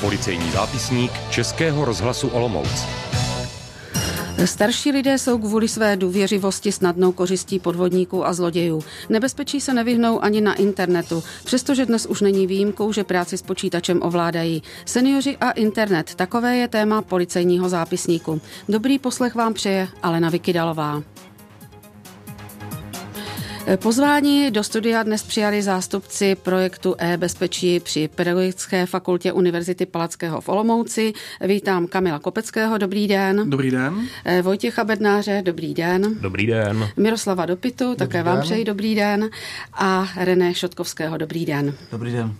Policejní 0.00 0.50
zápisník 0.50 1.12
Českého 1.30 1.84
rozhlasu 1.84 2.28
Olomouc. 2.28 2.86
Starší 4.44 4.92
lidé 4.92 5.18
jsou 5.18 5.38
kvůli 5.38 5.68
své 5.68 5.96
důvěřivosti 5.96 6.72
snadnou 6.72 7.12
kořistí 7.12 7.58
podvodníků 7.58 8.26
a 8.26 8.32
zlodějů. 8.32 8.82
Nebezpečí 9.08 9.60
se 9.60 9.74
nevyhnou 9.74 10.24
ani 10.24 10.40
na 10.40 10.54
internetu, 10.54 11.22
přestože 11.44 11.86
dnes 11.86 12.06
už 12.06 12.20
není 12.20 12.46
výjimkou, 12.46 12.92
že 12.92 13.04
práci 13.04 13.38
s 13.38 13.42
počítačem 13.42 14.02
ovládají. 14.02 14.62
Seniori 14.84 15.36
a 15.36 15.50
internet, 15.50 16.14
takové 16.14 16.56
je 16.56 16.68
téma 16.68 17.02
policejního 17.02 17.68
zápisníku. 17.68 18.40
Dobrý 18.68 18.98
poslech 18.98 19.34
vám 19.34 19.54
přeje 19.54 19.88
Alena 20.02 20.30
Vykydalová. 20.30 21.02
Pozvání 23.76 24.50
do 24.50 24.64
studia 24.64 25.02
dnes 25.02 25.22
přijali 25.22 25.62
zástupci 25.62 26.34
projektu 26.34 26.94
e-bezpečí 26.98 27.80
při 27.80 28.08
Pedagogické 28.14 28.86
fakultě 28.86 29.32
Univerzity 29.32 29.86
Palackého 29.86 30.40
v 30.40 30.48
Olomouci. 30.48 31.12
Vítám 31.40 31.86
Kamila 31.86 32.18
Kopeckého, 32.18 32.78
dobrý 32.78 33.08
den. 33.08 33.50
Dobrý 33.50 33.70
den. 33.70 34.08
Eh, 34.24 34.42
Vojtěcha 34.42 34.84
Bednáře, 34.84 35.42
dobrý 35.44 35.74
den. 35.74 36.14
Dobrý 36.20 36.46
den. 36.46 36.88
Miroslava 36.96 37.46
Dopitu, 37.46 37.84
dobrý 37.84 37.96
také 37.96 38.18
den. 38.18 38.26
vám 38.26 38.40
přeji 38.40 38.64
dobrý 38.64 38.94
den. 38.94 39.30
A 39.72 40.08
René 40.16 40.54
Šotkovského, 40.54 41.16
dobrý 41.16 41.46
den. 41.46 41.74
Dobrý 41.92 42.12
den. 42.12 42.34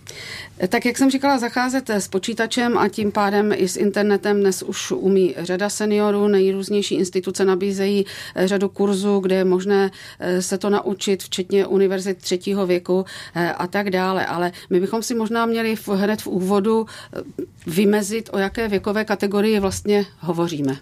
Eh, 0.63 0.67
tak 0.67 0.85
jak 0.85 0.97
jsem 0.97 1.11
říkala, 1.11 1.39
zacházet 1.39 1.89
s 1.89 2.07
počítačem 2.07 2.77
a 2.77 2.87
tím 2.87 3.11
pádem 3.11 3.51
i 3.55 3.67
s 3.67 3.77
internetem 3.77 4.39
dnes 4.39 4.63
už 4.63 4.91
umí 4.91 5.35
řada 5.37 5.69
seniorů. 5.69 6.27
Nejrůznější 6.27 6.95
instituce 6.95 7.45
nabízejí 7.45 8.05
eh, 8.35 8.47
řadu 8.47 8.69
kurzů, 8.69 9.19
kde 9.19 9.35
je 9.35 9.45
možné 9.45 9.91
se 10.39 10.57
to 10.57 10.69
naučit 10.69 11.23
včetně 11.23 11.65
univerzit 11.67 12.17
třetího 12.17 12.67
věku 12.67 13.05
eh, 13.35 13.51
a 13.51 13.67
tak 13.67 13.89
dále. 13.89 14.25
Ale 14.25 14.51
my 14.69 14.79
bychom 14.79 15.03
si 15.03 15.15
možná 15.15 15.45
měli 15.45 15.75
v, 15.75 15.87
hned 15.87 16.21
v 16.21 16.27
úvodu 16.27 16.85
eh, 16.85 17.21
vymezit, 17.67 18.29
o 18.33 18.37
jaké 18.37 18.67
věkové 18.67 19.05
kategorii 19.05 19.59
vlastně 19.59 20.05
hovoříme. 20.19 20.77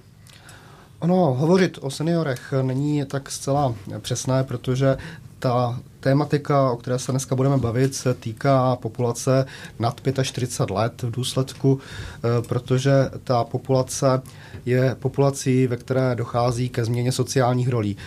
Ono, 1.00 1.16
hovořit 1.16 1.78
o 1.82 1.92
seniorech 1.92 2.54
není 2.62 3.06
tak 3.06 3.32
zcela 3.32 3.76
přesné, 4.00 4.44
protože 4.44 4.98
ta 5.40 5.80
tématika, 6.00 6.72
o 6.72 6.78
které 6.78 7.00
se 7.00 7.12
dneska 7.12 7.36
budeme 7.36 7.58
bavit, 7.58 7.96
se 7.96 8.14
týká 8.14 8.76
populace 8.76 9.46
nad 9.80 10.02
45 10.22 10.76
let 10.76 11.02
v 11.04 11.12
důsledku, 11.12 11.80
eh, 11.80 12.42
protože 12.48 12.92
ta 13.24 13.44
populace 13.44 14.22
je 14.66 14.96
populací, 15.00 15.68
ve 15.68 15.78
které 15.78 16.16
dochází 16.16 16.70
ke 16.70 16.86
změně 16.86 17.12
sociálních 17.12 17.70
rolí. 17.70 17.98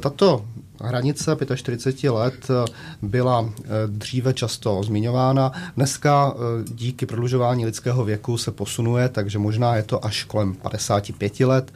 Tato 0.00 0.44
hranice 0.82 1.36
45 1.54 2.10
let 2.10 2.34
eh, 2.50 2.72
byla 3.02 3.48
eh, 3.48 3.68
dříve 3.86 4.34
často 4.34 4.82
zmiňována. 4.82 5.52
Dneska 5.76 6.34
eh, 6.34 6.64
díky 6.74 7.06
prodlužování 7.06 7.66
lidského 7.66 8.04
věku 8.04 8.38
se 8.38 8.50
posunuje, 8.50 9.08
takže 9.08 9.38
možná 9.38 9.76
je 9.76 9.82
to 9.82 10.04
až 10.04 10.24
kolem 10.24 10.54
55 10.54 11.40
let, 11.40 11.72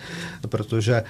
protože 0.49 1.03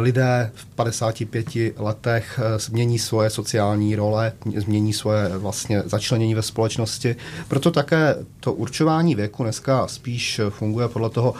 lidé 0.00 0.50
v 0.54 0.66
55 0.66 1.46
letech 1.76 2.40
změní 2.56 2.98
svoje 2.98 3.30
sociální 3.30 3.96
role, 3.96 4.32
změní 4.56 4.92
svoje 4.92 5.38
vlastně 5.38 5.82
začlenění 5.86 6.34
ve 6.34 6.42
společnosti. 6.42 7.16
Proto 7.48 7.70
také 7.70 8.16
to 8.40 8.52
určování 8.52 9.14
věku 9.14 9.42
dneska 9.42 9.88
spíš 9.88 10.40
funguje 10.50 10.88
podle 10.88 11.10
toho, 11.10 11.34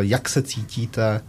jak 0.00 0.28
se 0.28 0.42
cítíte, 0.42 1.20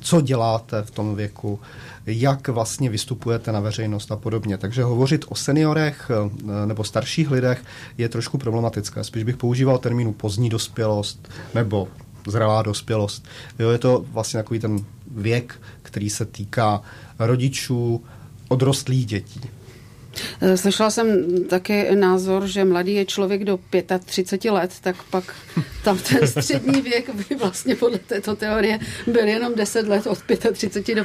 co 0.00 0.20
děláte 0.20 0.82
v 0.82 0.90
tom 0.90 1.16
věku, 1.16 1.60
jak 2.06 2.48
vlastně 2.48 2.90
vystupujete 2.90 3.52
na 3.52 3.60
veřejnost 3.60 4.12
a 4.12 4.16
podobně. 4.16 4.58
Takže 4.58 4.82
hovořit 4.82 5.24
o 5.28 5.34
seniorech 5.34 6.10
eh, 6.10 6.66
nebo 6.66 6.84
starších 6.84 7.30
lidech 7.30 7.64
je 7.98 8.08
trošku 8.08 8.38
problematické. 8.38 9.04
Spíš 9.04 9.24
bych 9.24 9.36
používal 9.36 9.78
termínu 9.78 10.12
pozdní 10.12 10.48
dospělost 10.48 11.28
nebo 11.54 11.88
zralá 12.26 12.62
dospělost. 12.62 13.28
Jo, 13.58 13.70
je 13.70 13.78
to 13.78 14.04
vlastně 14.12 14.38
takový 14.38 14.60
ten 14.60 14.84
věk, 15.10 15.60
který 15.82 16.10
se 16.10 16.24
týká 16.24 16.82
rodičů, 17.18 18.04
odrostlých 18.48 19.06
dětí. 19.06 19.40
Eh, 20.40 20.56
slyšela 20.56 20.90
jsem 20.90 21.26
taky 21.44 21.96
názor, 21.96 22.46
že 22.46 22.64
mladý 22.64 22.94
je 22.94 23.04
člověk 23.04 23.44
do 23.44 23.58
35 24.04 24.50
let, 24.50 24.72
tak 24.80 24.96
pak 25.10 25.34
tam 25.84 25.98
ten 25.98 26.26
střední 26.26 26.82
věk 26.82 27.14
by 27.14 27.34
vlastně 27.34 27.76
podle 27.76 27.98
této 27.98 28.36
teorie 28.36 28.78
byl 29.06 29.26
jenom 29.26 29.54
10 29.54 29.88
let 29.88 30.06
od 30.06 30.18
35 30.52 30.94
do 30.94 31.04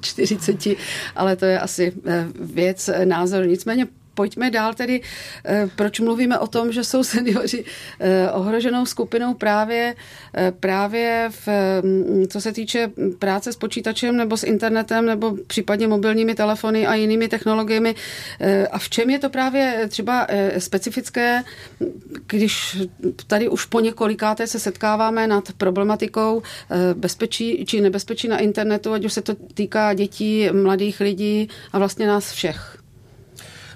45, 0.00 0.78
ale 1.16 1.36
to 1.36 1.44
je 1.44 1.60
asi 1.60 1.92
eh, 2.06 2.26
věc 2.40 2.90
názoru. 3.04 3.46
Nicméně 3.46 3.86
pojďme 4.14 4.50
dál 4.50 4.74
tedy, 4.74 5.00
eh, 5.44 5.68
proč 5.76 6.00
mluvíme 6.00 6.38
o 6.38 6.46
tom, 6.46 6.72
že 6.72 6.84
jsou 6.84 7.04
seniori 7.04 7.64
eh, 8.00 8.30
ohroženou 8.30 8.86
skupinou 8.86 9.34
právě, 9.34 9.94
eh, 10.34 10.52
právě 10.60 11.30
v, 11.30 11.48
mm, 11.82 12.26
co 12.28 12.40
se 12.40 12.52
týče 12.52 12.90
práce 13.18 13.52
s 13.52 13.56
počítačem 13.56 14.16
nebo 14.16 14.36
s 14.36 14.42
internetem 14.42 15.06
nebo 15.06 15.36
případně 15.46 15.88
mobilními 15.88 16.34
telefony 16.34 16.86
a 16.86 16.94
jinými 16.94 17.28
technologiemi. 17.28 17.94
A 18.70 18.78
v 18.78 18.88
čem 18.88 19.10
je 19.10 19.18
to 19.18 19.30
právě 19.30 19.86
třeba 19.88 20.26
specifické, 20.58 21.42
když 22.26 22.78
tady 23.26 23.48
už 23.48 23.64
po 23.64 23.80
několikáté 23.80 24.46
se 24.46 24.58
setkáváme 24.58 25.26
nad 25.26 25.52
problematikou 25.52 26.42
bezpečí 26.94 27.64
či 27.66 27.80
nebezpečí 27.80 28.28
na 28.28 28.38
internetu, 28.38 28.92
ať 28.92 29.04
už 29.04 29.12
se 29.12 29.22
to 29.22 29.34
týká 29.34 29.94
dětí, 29.94 30.48
mladých 30.52 31.00
lidí 31.00 31.48
a 31.72 31.78
vlastně 31.78 32.06
nás 32.06 32.32
všech. 32.32 32.79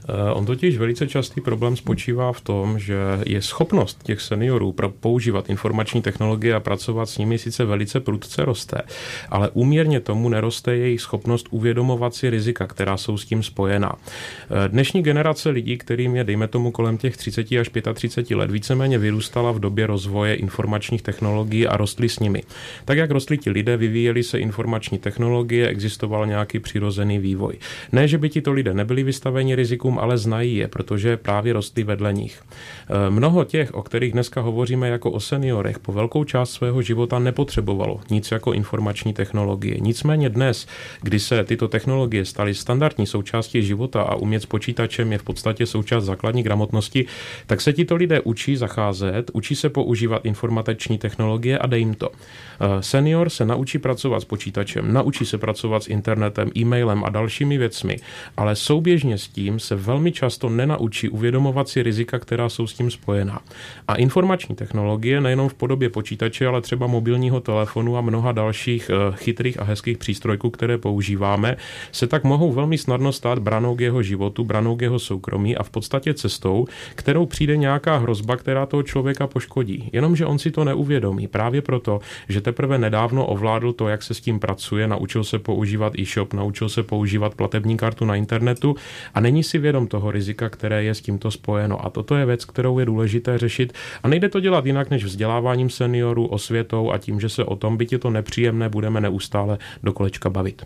Eh, 0.09 0.32
on 0.32 0.47
totiž 0.47 0.78
velice 0.78 1.06
častý 1.06 1.41
problém 1.41 1.76
spočívá 1.76 2.32
v 2.32 2.41
tom, 2.41 2.78
že 2.78 2.97
je 3.26 3.42
schopnost 3.42 4.03
těch 4.03 4.20
seniorů 4.20 4.75
používat 5.00 5.50
informační 5.50 6.03
technologie 6.03 6.54
a 6.54 6.60
pracovat 6.60 7.09
s 7.09 7.19
nimi 7.19 7.38
sice 7.38 7.65
velice 7.65 8.00
prudce 8.00 8.44
roste, 8.44 8.82
ale 9.28 9.50
úměrně 9.53 10.00
tomu 10.00 10.28
neroste 10.28 10.76
jejich 10.76 11.00
schopnost 11.00 11.47
uvědomovat 11.50 12.14
si 12.14 12.31
rizika, 12.31 12.66
která 12.66 12.97
jsou 12.97 13.19
s 13.19 13.25
tím 13.25 13.43
spojená. 13.43 13.93
Eh, 13.94 14.69
dnešní 14.69 15.03
generace 15.03 15.50
lidí, 15.50 15.78
kterým 15.78 16.16
je, 16.16 16.25
dejme 16.25 16.48
tomu, 16.48 16.70
kolem 16.70 16.98
těch 16.98 17.16
30 17.16 17.59
až 17.60 17.70
35 17.94 18.37
let, 18.37 18.50
víceméně 18.50 18.98
vyrůstala 18.98 19.53
v 19.53 19.60
době 19.60 19.87
rozvoje 19.87 20.34
informačních 20.34 21.03
technologií 21.03 21.66
a 21.66 21.76
rostly 21.76 22.09
s 22.09 22.19
nimi. 22.19 22.43
Tak 22.84 22.98
jak 22.98 23.10
rostli 23.10 23.38
ti 23.38 23.50
lidé, 23.50 23.76
vyvíjeli 23.76 24.22
se 24.22 24.38
informační 24.38 24.98
technologie, 24.98 25.69
existoval 25.69 26.26
nějaký 26.26 26.59
přirozený 26.59 27.19
vývoj. 27.19 27.54
Ne, 27.93 28.09
že 28.09 28.19
by 28.19 28.28
tito 28.28 28.53
lidé 28.53 28.75
nebyli 28.75 29.03
vystaveni 29.03 29.54
rizikům, 29.54 29.94
jazykům, 29.94 29.99
ale 29.99 30.19
znají 30.19 30.56
je, 30.56 30.69
protože 30.69 31.16
právě 31.16 31.53
rostly 31.53 31.84
vedle 31.84 32.12
nich. 32.12 32.43
E, 32.88 33.10
mnoho 33.10 33.44
těch, 33.44 33.75
o 33.75 33.82
kterých 33.82 34.12
dneska 34.12 34.41
hovoříme 34.41 34.88
jako 34.88 35.10
o 35.10 35.21
seniorech, 35.21 35.78
po 35.78 35.93
velkou 35.93 36.25
část 36.25 36.50
svého 36.50 36.82
života 36.82 37.19
nepotřebovalo 37.19 38.00
nic 38.10 38.31
jako 38.31 38.53
informační 38.53 39.12
technologie. 39.12 39.77
Nicméně 39.81 40.28
dnes, 40.28 40.66
kdy 41.03 41.19
se 41.19 41.44
tyto 41.44 41.69
technologie 41.69 42.25
staly 42.25 42.55
standardní 42.55 43.06
součástí 43.06 43.62
života 43.62 44.03
a 44.03 44.15
umět 44.15 44.43
s 44.43 44.47
počítačem 44.47 45.12
je 45.12 45.19
v 45.19 45.22
podstatě 45.22 45.66
součást 45.66 46.05
základní 46.05 46.43
gramotnosti, 46.43 47.06
tak 47.47 47.61
se 47.61 47.72
tito 47.72 47.97
lidé 47.97 48.21
učí 48.21 48.56
zacházet, 48.56 49.31
učí 49.32 49.55
se 49.55 49.69
používat 49.69 50.26
informační 50.26 50.99
technologie 50.99 51.59
a 51.59 51.66
dej 51.66 51.81
jim 51.81 51.94
to. 51.94 52.09
E, 52.09 52.82
senior 52.82 53.31
se 53.31 53.44
naučí 53.44 53.78
pracovat 53.78 54.21
s 54.21 54.25
počítačem, 54.25 54.93
naučí 54.93 55.25
se 55.26 55.38
pracovat 55.38 55.82
s 55.82 55.88
internetem, 55.88 56.50
e-mailem 56.56 57.05
a 57.05 57.09
dalšími 57.11 57.59
věcmi, 57.59 57.97
ale 58.37 58.56
souběžně 58.56 59.19
s 59.19 59.28
tím 59.28 59.59
se 59.61 59.76
velmi 59.84 60.12
často 60.12 60.48
nenaučí 60.48 61.08
uvědomovat 61.08 61.68
si 61.68 61.82
rizika, 61.82 62.18
která 62.18 62.48
jsou 62.48 62.66
s 62.66 62.74
tím 62.74 62.90
spojená. 62.90 63.40
A 63.88 63.94
informační 63.94 64.54
technologie, 64.54 65.20
nejenom 65.20 65.48
v 65.48 65.54
podobě 65.54 65.90
počítače, 65.90 66.46
ale 66.46 66.60
třeba 66.60 66.86
mobilního 66.86 67.40
telefonu 67.40 67.96
a 67.96 68.00
mnoha 68.00 68.32
dalších 68.32 68.90
eh, 68.90 69.16
chytrých 69.16 69.60
a 69.60 69.64
hezkých 69.64 69.98
přístrojků, 69.98 70.50
které 70.50 70.78
používáme, 70.78 71.56
se 71.92 72.06
tak 72.06 72.24
mohou 72.24 72.52
velmi 72.52 72.78
snadno 72.78 73.12
stát 73.12 73.38
branou 73.38 73.76
k 73.76 73.80
jeho 73.80 74.02
životu, 74.02 74.44
branou 74.44 74.76
k 74.76 74.82
jeho 74.82 74.98
soukromí 74.98 75.56
a 75.56 75.62
v 75.62 75.70
podstatě 75.70 76.14
cestou, 76.14 76.66
kterou 76.94 77.26
přijde 77.26 77.56
nějaká 77.56 77.96
hrozba, 77.96 78.36
která 78.36 78.66
toho 78.66 78.82
člověka 78.82 79.26
poškodí. 79.26 79.90
Jenomže 79.92 80.26
on 80.26 80.38
si 80.38 80.50
to 80.50 80.64
neuvědomí. 80.64 81.28
Právě 81.28 81.62
proto, 81.62 82.00
že 82.28 82.40
teprve 82.40 82.78
nedávno 82.78 83.26
ovládl 83.26 83.72
to, 83.72 83.88
jak 83.88 84.02
se 84.02 84.14
s 84.14 84.20
tím 84.20 84.38
pracuje, 84.38 84.88
naučil 84.88 85.25
se 85.25 85.38
používat 85.38 85.98
e-shop, 85.98 86.34
naučil 86.34 86.69
se 86.69 86.82
používat 86.82 87.34
platební 87.34 87.76
kartu 87.76 88.04
na 88.04 88.16
internetu 88.16 88.76
a 89.14 89.20
není 89.20 89.42
si 89.42 89.58
vědom 89.58 89.74
vědom 89.75 89.88
toho 89.88 90.11
rizika, 90.11 90.49
které 90.49 90.85
je 90.85 90.94
s 90.94 91.00
tímto 91.00 91.31
spojeno. 91.31 91.87
A 91.87 91.91
toto 91.91 92.17
je 92.17 92.26
věc, 92.26 92.44
kterou 92.44 92.79
je 92.79 92.87
důležité 92.87 93.38
řešit. 93.38 93.73
A 94.03 94.09
nejde 94.09 94.29
to 94.29 94.41
dělat 94.41 94.67
jinak 94.67 94.91
než 94.91 95.05
vzděláváním 95.05 95.71
seniorů, 95.71 96.26
osvětou 96.26 96.93
a 96.93 96.99
tím, 96.99 97.21
že 97.21 97.29
se 97.29 97.44
o 97.44 97.56
tom, 97.56 97.76
byť 97.76 97.93
je 97.93 97.99
to 97.99 98.11
nepříjemné, 98.11 98.69
budeme 98.69 99.00
neustále 99.00 99.59
do 99.82 99.93
kolečka 99.93 100.31
bavit. 100.31 100.62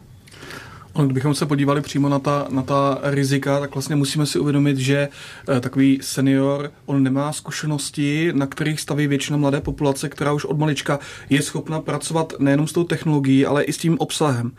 Kdybychom 1.05 1.35
se 1.35 1.47
podívali 1.47 1.81
přímo 1.81 2.09
na 2.09 2.19
ta, 2.19 2.47
na 2.51 2.63
ta 2.63 2.99
rizika, 3.03 3.61
tak 3.61 3.75
vlastně 3.75 3.97
musíme 3.97 4.27
si 4.27 4.39
uvědomit, 4.39 4.79
že 4.79 5.09
eh, 5.49 5.61
takový 5.61 5.99
senior, 6.03 6.71
on 6.87 7.03
nemá 7.03 7.33
zkušenosti, 7.33 8.33
na 8.35 8.47
kterých 8.47 8.81
staví 8.81 9.07
většina 9.07 9.39
mladé 9.39 9.61
populace, 9.61 10.09
která 10.09 10.33
už 10.33 10.45
od 10.45 10.59
malička 10.59 10.99
je 11.31 11.43
schopna 11.43 11.81
pracovat 11.81 12.33
nejenom 12.39 12.67
s 12.67 12.73
tou 12.73 12.85
technologií, 12.85 13.47
ale 13.47 13.65
i 13.65 13.73
s 13.73 13.79
tím 13.79 13.99
obsahem. 13.99 14.53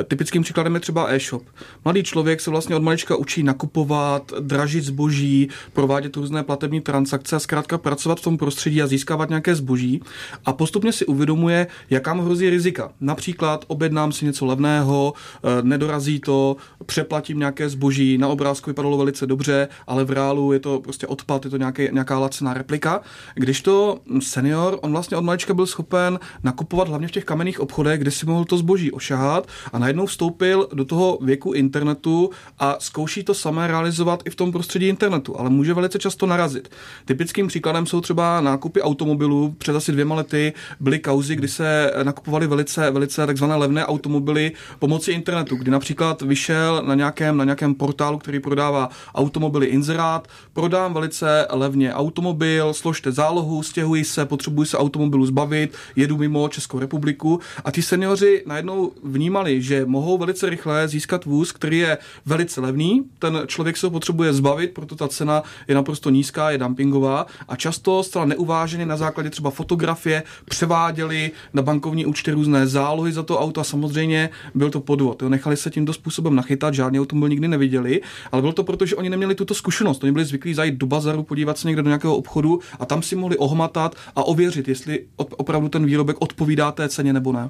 Eh, 0.00 0.04
typickým 0.04 0.42
příkladem 0.42 0.74
je 0.74 0.80
třeba 0.80 1.12
e-shop. 1.12 1.42
Mladý 1.84 2.02
člověk 2.02 2.40
se 2.40 2.50
vlastně 2.50 2.76
od 2.76 2.82
malička 2.82 3.16
učí 3.16 3.42
nakupovat, 3.42 4.32
dražit 4.40 4.84
zboží, 4.84 5.48
provádět 5.72 6.16
různé 6.16 6.42
platební 6.42 6.80
transakce 6.80 7.36
a 7.36 7.38
zkrátka 7.38 7.78
pracovat 7.78 8.20
v 8.20 8.22
tom 8.22 8.38
prostředí 8.38 8.82
a 8.82 8.86
získávat 8.86 9.28
nějaké 9.28 9.54
zboží 9.54 10.02
a 10.44 10.52
postupně 10.52 10.92
si 10.92 11.06
uvědomuje, 11.06 11.66
jaká 11.90 12.14
mu 12.14 12.22
hrozí 12.22 12.50
rizika. 12.50 12.90
Například 13.00 13.64
objednám 13.68 14.12
si 14.12 14.24
něco 14.24 14.46
levného, 14.46 15.12
eh, 15.44 15.62
nedorazí 15.78 16.20
to, 16.20 16.56
přeplatím 16.86 17.38
nějaké 17.38 17.68
zboží, 17.68 18.18
na 18.18 18.28
obrázku 18.28 18.70
vypadalo 18.70 18.96
velice 18.96 19.26
dobře, 19.26 19.68
ale 19.86 20.04
v 20.04 20.10
reálu 20.10 20.52
je 20.52 20.60
to 20.60 20.80
prostě 20.80 21.06
odpad, 21.06 21.44
je 21.44 21.50
to 21.50 21.56
nějaké, 21.56 21.88
nějaká 21.92 22.18
lacená 22.18 22.54
replika. 22.54 23.00
Když 23.34 23.62
to 23.62 23.98
senior, 24.20 24.78
on 24.82 24.92
vlastně 24.92 25.16
od 25.16 25.24
malička 25.24 25.54
byl 25.54 25.66
schopen 25.66 26.18
nakupovat 26.42 26.88
hlavně 26.88 27.08
v 27.08 27.10
těch 27.10 27.24
kamenných 27.24 27.60
obchodech, 27.60 28.00
kde 28.00 28.10
si 28.10 28.26
mohl 28.26 28.44
to 28.44 28.58
zboží 28.58 28.92
ošahat 28.92 29.48
a 29.72 29.78
najednou 29.78 30.06
vstoupil 30.06 30.68
do 30.72 30.84
toho 30.84 31.18
věku 31.22 31.52
internetu 31.52 32.30
a 32.58 32.76
zkouší 32.78 33.24
to 33.24 33.34
samé 33.34 33.66
realizovat 33.66 34.22
i 34.24 34.30
v 34.30 34.34
tom 34.34 34.52
prostředí 34.52 34.88
internetu, 34.88 35.40
ale 35.40 35.50
může 35.50 35.74
velice 35.74 35.98
často 35.98 36.26
narazit. 36.26 36.68
Typickým 37.04 37.46
příkladem 37.46 37.86
jsou 37.86 38.00
třeba 38.00 38.40
nákupy 38.40 38.82
automobilů. 38.82 39.54
Před 39.58 39.76
asi 39.76 39.92
dvěma 39.92 40.14
lety 40.14 40.52
byly 40.80 40.98
kauzy, 40.98 41.36
kdy 41.36 41.48
se 41.48 41.92
nakupovaly 42.02 42.46
velice, 42.46 42.90
velice 42.90 43.26
takzvané 43.26 43.54
levné 43.54 43.86
automobily 43.86 44.52
pomocí 44.78 45.10
internetu, 45.10 45.56
kdy 45.68 45.72
například 45.72 46.22
vyšel 46.22 46.82
na 46.86 46.94
nějakém, 46.94 47.36
na 47.36 47.44
nějakém 47.44 47.74
portálu, 47.74 48.18
který 48.18 48.40
prodává 48.40 48.88
automobily 49.14 49.66
inzerát, 49.66 50.28
prodám 50.52 50.94
velice 50.94 51.46
levně 51.50 51.94
automobil, 51.94 52.74
složte 52.74 53.12
zálohu, 53.12 53.62
stěhuji 53.62 54.04
se, 54.04 54.26
potřebuji 54.26 54.64
se 54.64 54.78
automobilu 54.78 55.26
zbavit, 55.26 55.76
jedu 55.96 56.16
mimo 56.16 56.48
Českou 56.48 56.78
republiku 56.78 57.40
a 57.64 57.70
ti 57.70 57.82
seniori 57.82 58.42
najednou 58.46 58.92
vnímali, 59.04 59.62
že 59.62 59.86
mohou 59.86 60.18
velice 60.18 60.50
rychle 60.50 60.88
získat 60.88 61.24
vůz, 61.24 61.52
který 61.52 61.78
je 61.78 61.98
velice 62.26 62.60
levný, 62.60 63.04
ten 63.18 63.42
člověk 63.46 63.76
se 63.76 63.86
ho 63.86 63.90
potřebuje 63.90 64.32
zbavit, 64.32 64.74
proto 64.74 64.96
ta 64.96 65.08
cena 65.08 65.42
je 65.68 65.74
naprosto 65.74 66.10
nízká, 66.10 66.50
je 66.50 66.58
dumpingová 66.58 67.26
a 67.48 67.56
často 67.56 68.02
zcela 68.02 68.24
neuváženě 68.24 68.86
na 68.86 68.96
základě 68.96 69.30
třeba 69.30 69.50
fotografie 69.50 70.22
převáděli 70.44 71.30
na 71.52 71.62
bankovní 71.62 72.06
účty 72.06 72.30
různé 72.30 72.66
zálohy 72.66 73.12
za 73.12 73.22
to 73.22 73.38
auto 73.38 73.60
a 73.60 73.64
samozřejmě 73.64 74.30
byl 74.54 74.70
to 74.70 74.80
podvod. 74.80 75.22
Jo. 75.22 75.28
Nechali 75.48 75.56
se 75.56 75.70
tímto 75.70 75.92
způsobem 75.92 76.34
nachytat, 76.34 76.74
žádný 76.74 77.00
automobil 77.00 77.28
nikdy 77.28 77.48
neviděli, 77.48 78.00
ale 78.32 78.42
bylo 78.42 78.52
to 78.52 78.64
proto, 78.64 78.86
že 78.86 78.96
oni 78.96 79.10
neměli 79.10 79.34
tuto 79.34 79.54
zkušenost. 79.54 80.04
Oni 80.04 80.12
byli 80.12 80.24
zvyklí 80.24 80.54
zajít 80.54 80.74
do 80.74 80.86
bazaru, 80.86 81.22
podívat 81.22 81.58
se 81.58 81.68
někde 81.68 81.82
do 81.82 81.88
nějakého 81.88 82.16
obchodu 82.16 82.60
a 82.78 82.86
tam 82.86 83.02
si 83.02 83.16
mohli 83.16 83.36
ohmatat 83.36 83.96
a 84.16 84.24
ověřit, 84.24 84.68
jestli 84.68 85.06
opravdu 85.16 85.68
ten 85.68 85.86
výrobek 85.86 86.16
odpovídá 86.20 86.72
té 86.72 86.88
ceně 86.88 87.12
nebo 87.12 87.32
ne. 87.32 87.48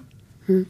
Hmm. 0.48 0.64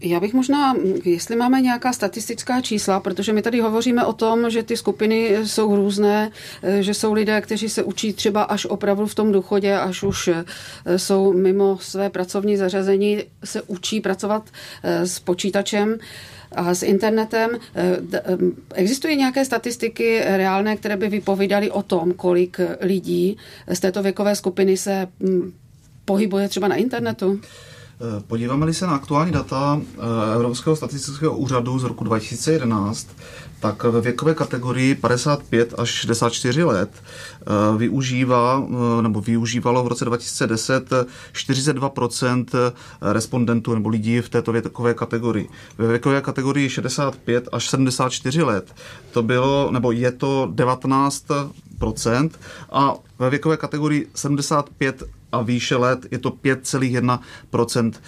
Já 0.00 0.20
bych 0.20 0.34
možná, 0.34 0.74
jestli 1.04 1.36
máme 1.36 1.60
nějaká 1.60 1.92
statistická 1.92 2.60
čísla, 2.60 3.00
protože 3.00 3.32
my 3.32 3.42
tady 3.42 3.60
hovoříme 3.60 4.04
o 4.04 4.12
tom, 4.12 4.50
že 4.50 4.62
ty 4.62 4.76
skupiny 4.76 5.36
jsou 5.44 5.76
různé, 5.76 6.30
že 6.80 6.94
jsou 6.94 7.12
lidé, 7.12 7.40
kteří 7.40 7.68
se 7.68 7.82
učí 7.82 8.12
třeba 8.12 8.42
až 8.42 8.66
opravdu 8.66 9.06
v 9.06 9.14
tom 9.14 9.32
důchodě, 9.32 9.76
až 9.76 10.02
už 10.02 10.28
eh, 10.28 10.44
jsou 10.98 11.32
mimo 11.32 11.78
své 11.80 12.10
pracovní 12.10 12.56
zařazení, 12.56 13.22
se 13.44 13.62
učí 13.62 14.00
pracovat 14.00 14.50
eh, 14.82 15.06
s 15.06 15.18
počítačem 15.18 15.98
a 16.52 16.74
s 16.74 16.82
internetem. 16.82 17.50
Eh, 17.74 17.96
existují 18.74 19.16
nějaké 19.16 19.44
statistiky 19.44 20.20
reálné, 20.24 20.76
které 20.76 20.96
by 20.96 21.08
vypovídaly 21.08 21.70
o 21.70 21.82
tom, 21.82 22.12
kolik 22.12 22.60
lidí 22.80 23.36
z 23.68 23.80
této 23.80 24.02
věkové 24.02 24.36
skupiny 24.36 24.76
se 24.76 25.08
hm, 25.20 25.52
pohybuje 26.04 26.48
třeba 26.48 26.68
na 26.68 26.76
internetu? 26.76 27.40
Eh, 28.00 28.22
podíváme-li 28.26 28.74
se 28.74 28.86
na 28.86 28.94
aktuální 28.94 29.32
data 29.32 29.80
eh, 29.82 30.34
Evropského 30.34 30.76
statistického 30.76 31.36
úřadu 31.36 31.78
z 31.78 31.84
roku 31.84 32.04
2011, 32.04 33.08
tak 33.60 33.84
ve 33.84 34.00
věkové 34.00 34.34
kategorii 34.34 34.94
55 34.94 35.74
až 35.78 35.88
64 35.88 36.64
let 36.64 36.90
eh, 36.94 37.78
využívá, 37.78 38.66
nebo 39.00 39.20
využívalo 39.20 39.84
v 39.84 39.86
roce 39.88 40.04
2010 40.04 40.90
42% 41.32 42.46
respondentů 43.12 43.74
nebo 43.74 43.88
lidí 43.88 44.20
v 44.20 44.28
této 44.28 44.52
věkové 44.52 44.94
kategorii. 44.94 45.48
Ve 45.78 45.88
věkové 45.88 46.20
kategorii 46.20 46.70
65 46.70 47.48
až 47.52 47.68
74 47.70 48.42
let 48.42 48.74
to 49.12 49.22
bylo, 49.22 49.70
nebo 49.70 49.92
je 49.92 50.12
to 50.12 50.48
19% 50.54 52.30
a 52.72 52.94
ve 53.18 53.30
věkové 53.30 53.56
kategorii 53.56 54.08
75 54.14 55.02
a 55.36 55.42
výše 55.42 55.76
let 55.76 56.06
je 56.10 56.18
to 56.18 56.30
5,1 56.30 57.92
eh, 57.92 58.00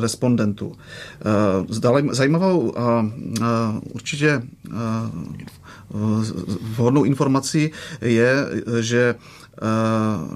respondentů. 0.00 0.72
Eh, 1.20 2.12
zajímavou 2.14 2.78
a 2.78 3.10
určitě 3.92 4.42
vhodnou 6.76 7.04
informací 7.04 7.70
je, 8.00 8.46
že 8.80 9.14
Eh, 9.14 9.45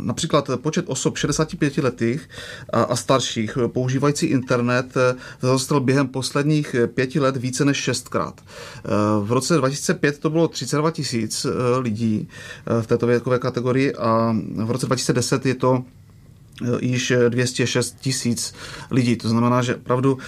například 0.00 0.50
počet 0.56 0.84
osob 0.88 1.16
65 1.16 1.78
letých 1.78 2.28
a 2.72 2.96
starších 2.96 3.58
používající 3.66 4.26
internet 4.26 4.96
eh, 4.96 5.14
vzrostl 5.38 5.80
během 5.80 6.08
posledních 6.08 6.76
pěti 6.94 7.20
let 7.20 7.36
více 7.36 7.64
než 7.64 7.76
šestkrát. 7.76 8.40
Eh, 8.40 8.88
v 9.20 9.32
roce 9.32 9.56
2005 9.56 10.18
to 10.18 10.30
bylo 10.30 10.48
32 10.48 10.90
tisíc 10.90 11.46
lidí 11.78 12.28
v 12.80 12.86
této 12.86 13.06
věkové 13.06 13.38
kategorii 13.38 13.94
a 13.94 14.36
v 14.64 14.70
roce 14.70 14.86
2010 14.86 15.46
je 15.46 15.54
to 15.54 15.84
již 16.80 17.12
206 17.28 17.96
tisíc 18.00 18.54
lidí. 18.90 19.16
To 19.16 19.28
znamená, 19.28 19.62
že 19.62 19.76
opravdu 19.76 20.18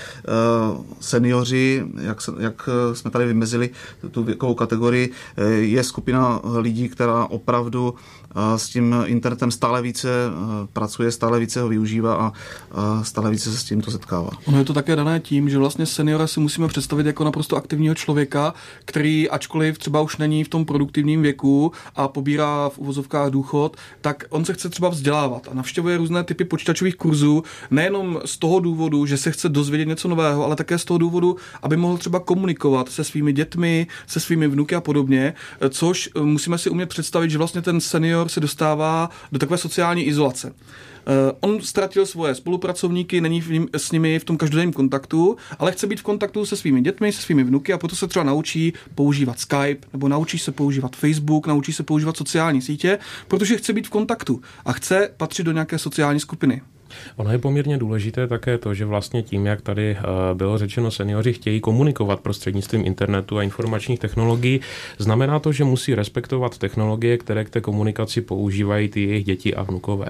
seniori, 1.00 1.84
jak, 2.00 2.18
jak 2.38 2.68
jsme 2.92 3.10
tady 3.10 3.26
vymezili 3.26 3.70
tu 4.10 4.22
věkovou 4.24 4.54
kategorii, 4.54 5.10
je 5.60 5.84
skupina 5.84 6.40
lidí, 6.58 6.88
která 6.88 7.26
opravdu 7.26 7.94
s 8.56 8.68
tím 8.68 8.94
internetem 9.06 9.50
stále 9.50 9.82
více 9.82 10.08
eh, 10.08 10.66
pracuje, 10.72 11.12
stále 11.12 11.40
více 11.40 11.60
ho 11.60 11.68
využívá 11.68 12.14
a 12.14 12.32
stále 13.02 13.30
více 13.30 13.52
se 13.52 13.58
s 13.58 13.64
tímto 13.64 13.90
setkává. 13.90 14.30
Ono 14.44 14.58
je 14.58 14.64
to 14.64 14.72
také 14.72 14.96
dané 14.96 15.20
tím, 15.20 15.48
že 15.48 15.58
vlastně 15.58 15.86
seniora 15.86 16.26
si 16.26 16.40
musíme 16.40 16.68
představit 16.68 17.06
jako 17.06 17.24
naprosto 17.24 17.56
aktivního 17.56 17.94
člověka, 17.94 18.54
který 18.84 19.30
ačkoliv 19.30 19.78
třeba 19.78 20.00
už 20.00 20.16
není 20.16 20.44
v 20.44 20.48
tom 20.48 20.64
produktivním 20.64 21.22
věku 21.22 21.72
a 21.96 22.08
pobírá 22.08 22.68
v 22.68 22.78
uvozovkách 22.78 23.30
důchod, 23.30 23.76
tak 24.00 24.24
on 24.30 24.44
se 24.44 24.52
chce 24.52 24.68
třeba 24.68 24.88
vzdělávat 24.88 25.48
a 25.50 25.54
navštěvuje 25.54 25.96
různé 25.96 26.24
typy 26.24 26.44
počítačových 26.44 26.96
kurzů, 26.96 27.42
nejenom 27.70 28.20
z 28.24 28.38
toho 28.38 28.60
důvodu, 28.60 29.06
že 29.06 29.16
se 29.16 29.30
chce 29.30 29.48
dozvědět 29.48 29.88
něco 29.88 30.08
nového, 30.08 30.44
ale 30.44 30.56
také 30.56 30.78
z 30.78 30.84
toho 30.84 30.98
důvodu, 30.98 31.36
aby 31.62 31.76
mohl 31.76 31.98
třeba 31.98 32.20
komunikovat 32.20 32.88
se 32.88 33.04
svými 33.04 33.32
dětmi, 33.32 33.86
se 34.06 34.20
svými 34.20 34.48
vnuky 34.48 34.74
a 34.74 34.80
podobně, 34.80 35.34
což 35.70 36.10
musíme 36.20 36.58
si 36.58 36.70
umět 36.70 36.88
představit, 36.88 37.30
že 37.30 37.38
vlastně 37.38 37.62
ten 37.62 37.80
senior 37.80 38.21
senior 38.22 38.28
se 38.28 38.40
dostává 38.40 39.10
do 39.32 39.38
takové 39.38 39.58
sociální 39.58 40.02
izolace. 40.02 40.50
Uh, 40.50 41.14
on 41.40 41.60
ztratil 41.62 42.06
svoje 42.06 42.34
spolupracovníky, 42.34 43.20
není 43.20 43.40
v 43.40 43.50
ním, 43.50 43.68
s 43.76 43.92
nimi 43.92 44.18
v 44.18 44.24
tom 44.24 44.36
každodenním 44.36 44.72
kontaktu, 44.72 45.36
ale 45.58 45.72
chce 45.72 45.86
být 45.86 46.00
v 46.00 46.02
kontaktu 46.02 46.46
se 46.46 46.56
svými 46.56 46.82
dětmi, 46.82 47.12
se 47.12 47.22
svými 47.22 47.44
vnuky 47.44 47.72
a 47.72 47.78
proto 47.78 47.96
se 47.96 48.06
třeba 48.08 48.24
naučí 48.24 48.72
používat 48.94 49.40
Skype, 49.40 49.86
nebo 49.92 50.08
naučí 50.08 50.38
se 50.38 50.52
používat 50.52 50.96
Facebook, 50.96 51.46
naučí 51.46 51.72
se 51.72 51.82
používat 51.82 52.16
sociální 52.16 52.62
sítě, 52.62 52.98
protože 53.28 53.56
chce 53.56 53.72
být 53.72 53.86
v 53.86 53.90
kontaktu 53.90 54.40
a 54.64 54.72
chce 54.72 55.10
patřit 55.16 55.42
do 55.42 55.52
nějaké 55.52 55.78
sociální 55.78 56.20
skupiny. 56.20 56.62
Ono 57.16 57.32
je 57.32 57.38
poměrně 57.38 57.78
důležité 57.78 58.26
také 58.26 58.58
to, 58.58 58.74
že 58.74 58.84
vlastně 58.84 59.22
tím, 59.22 59.46
jak 59.46 59.62
tady 59.62 59.96
eh, 59.98 60.34
bylo 60.34 60.58
řečeno, 60.58 60.90
seniori 60.90 61.32
chtějí 61.32 61.60
komunikovat 61.60 62.20
prostřednictvím 62.20 62.86
internetu 62.86 63.38
a 63.38 63.42
informačních 63.42 63.98
technologií, 63.98 64.60
znamená 64.98 65.38
to, 65.38 65.52
že 65.52 65.64
musí 65.64 65.94
respektovat 65.94 66.58
technologie, 66.58 67.18
které 67.18 67.44
k 67.44 67.50
té 67.50 67.60
komunikaci 67.60 68.20
používají 68.20 68.88
ty 68.88 69.00
jejich 69.02 69.24
děti 69.24 69.54
a 69.54 69.62
vnukové. 69.62 70.06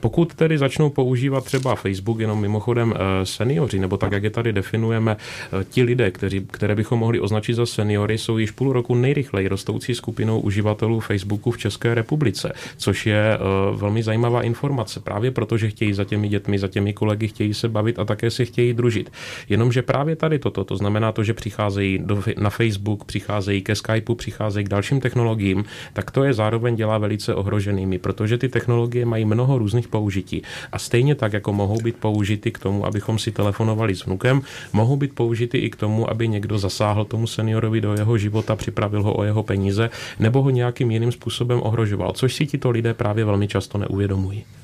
Pokud 0.00 0.34
tedy 0.34 0.58
začnou 0.58 0.90
používat 0.90 1.44
třeba 1.44 1.74
Facebook, 1.74 2.20
jenom 2.20 2.40
mimochodem 2.40 2.94
eh, 2.96 3.26
seniori, 3.26 3.78
nebo 3.78 3.96
tak, 3.96 4.12
jak 4.12 4.22
je 4.22 4.30
tady 4.30 4.52
definujeme, 4.52 5.16
eh, 5.16 5.64
ti 5.70 5.82
lidé, 5.82 6.10
kteří, 6.10 6.46
které 6.50 6.74
bychom 6.74 6.98
mohli 6.98 7.20
označit 7.20 7.54
za 7.54 7.66
seniory, 7.66 8.18
jsou 8.18 8.38
již 8.38 8.50
půl 8.50 8.72
roku 8.72 8.94
nejrychleji 8.94 9.48
rostoucí 9.48 9.94
skupinou 9.94 10.40
uživatelů 10.40 11.00
Facebooku 11.00 11.50
v 11.50 11.58
České 11.58 11.94
republice, 11.94 12.52
což 12.76 13.06
je 13.06 13.38
velmi 13.74 14.02
zajímavá 14.02 14.42
informace, 14.42 15.00
právě 15.00 15.30
protože 15.30 15.70
chtějí 15.70 15.92
zatím 15.92 16.21
těmi 16.22 16.28
dětmi, 16.28 16.58
za 16.58 16.68
těmi 16.68 16.92
kolegy, 16.92 17.28
chtějí 17.28 17.54
se 17.54 17.68
bavit 17.68 17.98
a 17.98 18.04
také 18.04 18.30
si 18.30 18.46
chtějí 18.46 18.74
družit. 18.74 19.10
Jenomže 19.48 19.82
právě 19.82 20.16
tady 20.16 20.38
toto, 20.38 20.64
to 20.64 20.76
znamená 20.76 21.12
to, 21.12 21.24
že 21.24 21.34
přicházejí 21.34 21.98
do, 21.98 22.22
na 22.38 22.50
Facebook, 22.50 23.04
přicházejí 23.04 23.62
ke 23.62 23.74
Skypeu, 23.74 24.14
přicházejí 24.14 24.64
k 24.64 24.68
dalším 24.68 25.00
technologiím, 25.00 25.64
tak 25.92 26.10
to 26.10 26.24
je 26.24 26.32
zároveň 26.34 26.76
dělá 26.76 26.98
velice 26.98 27.34
ohroženými, 27.34 27.98
protože 27.98 28.38
ty 28.38 28.48
technologie 28.48 29.04
mají 29.04 29.24
mnoho 29.24 29.58
různých 29.58 29.88
použití. 29.88 30.42
A 30.72 30.78
stejně 30.78 31.14
tak, 31.14 31.32
jako 31.32 31.52
mohou 31.52 31.80
být 31.82 31.96
použity 31.96 32.50
k 32.50 32.58
tomu, 32.58 32.86
abychom 32.86 33.18
si 33.18 33.32
telefonovali 33.32 33.94
s 33.94 34.06
vnukem, 34.06 34.42
mohou 34.72 34.96
být 34.96 35.14
použity 35.14 35.58
i 35.58 35.70
k 35.70 35.76
tomu, 35.76 36.10
aby 36.10 36.28
někdo 36.28 36.58
zasáhl 36.58 37.04
tomu 37.04 37.26
seniorovi 37.26 37.80
do 37.80 37.94
jeho 37.94 38.18
života, 38.18 38.56
připravil 38.56 39.02
ho 39.02 39.14
o 39.14 39.24
jeho 39.24 39.42
peníze 39.42 39.90
nebo 40.18 40.42
ho 40.42 40.50
nějakým 40.50 40.90
jiným 40.90 41.12
způsobem 41.12 41.58
ohrožoval, 41.62 42.12
což 42.14 42.34
si 42.34 42.46
tito 42.46 42.70
lidé 42.70 42.94
právě 42.94 43.24
velmi 43.24 43.48
často 43.48 43.78
neuvědomují. 43.78 44.61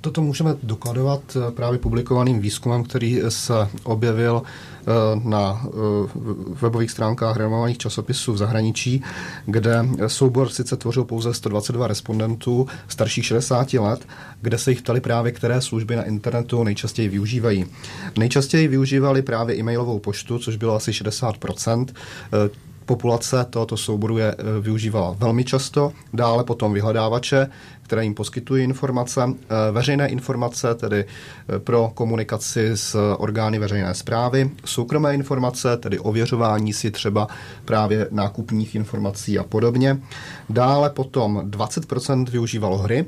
Toto 0.00 0.22
můžeme 0.22 0.56
dokladovat 0.62 1.36
eh, 1.36 1.50
právě 1.50 1.78
publikovaným 1.78 2.40
výzkumem, 2.40 2.84
který 2.84 3.20
se 3.28 3.54
objevil 3.84 4.42
eh, 4.42 4.84
na 5.24 5.62
eh, 5.66 5.68
webových 6.60 6.90
stránkách 6.90 7.36
renomovaných 7.36 7.78
časopisů 7.78 8.32
v 8.32 8.38
zahraničí, 8.38 9.02
kde 9.46 9.88
soubor 10.06 10.48
sice 10.48 10.76
tvořil 10.76 11.04
pouze 11.04 11.34
122 11.34 11.86
respondentů 11.86 12.66
starších 12.88 13.24
60 13.24 13.72
let, 13.72 14.06
kde 14.40 14.58
se 14.58 14.70
jich 14.70 14.82
ptali 14.82 15.00
právě, 15.00 15.32
které 15.32 15.60
služby 15.60 15.96
na 15.96 16.02
internetu 16.02 16.64
nejčastěji 16.64 17.08
využívají. 17.08 17.66
Nejčastěji 18.18 18.68
využívali 18.68 19.22
právě 19.22 19.56
e-mailovou 19.56 19.98
poštu, 19.98 20.38
což 20.38 20.56
bylo 20.56 20.74
asi 20.74 20.92
60 20.92 21.36
populace 22.88 23.46
tohoto 23.50 23.76
souboru 23.76 24.18
je 24.18 24.34
využívala 24.60 25.16
velmi 25.18 25.44
často, 25.44 25.92
dále 26.12 26.44
potom 26.44 26.72
vyhledávače, 26.72 27.48
které 27.82 28.04
jim 28.04 28.14
poskytují 28.14 28.64
informace, 28.64 29.20
eh, 29.28 29.72
veřejné 29.72 30.08
informace, 30.08 30.74
tedy 30.74 31.04
eh, 31.04 31.58
pro 31.58 31.90
komunikaci 31.94 32.70
s 32.74 33.14
orgány 33.18 33.58
veřejné 33.58 33.94
zprávy, 33.94 34.50
soukromé 34.64 35.14
informace, 35.14 35.76
tedy 35.76 35.98
ověřování 35.98 36.72
si 36.72 36.90
třeba 36.90 37.28
právě 37.64 38.08
nákupních 38.10 38.74
informací 38.74 39.38
a 39.38 39.42
podobně. 39.44 39.98
Dále 40.50 40.90
potom 40.90 41.42
20% 41.44 42.30
využívalo 42.30 42.78
hry, 42.78 43.04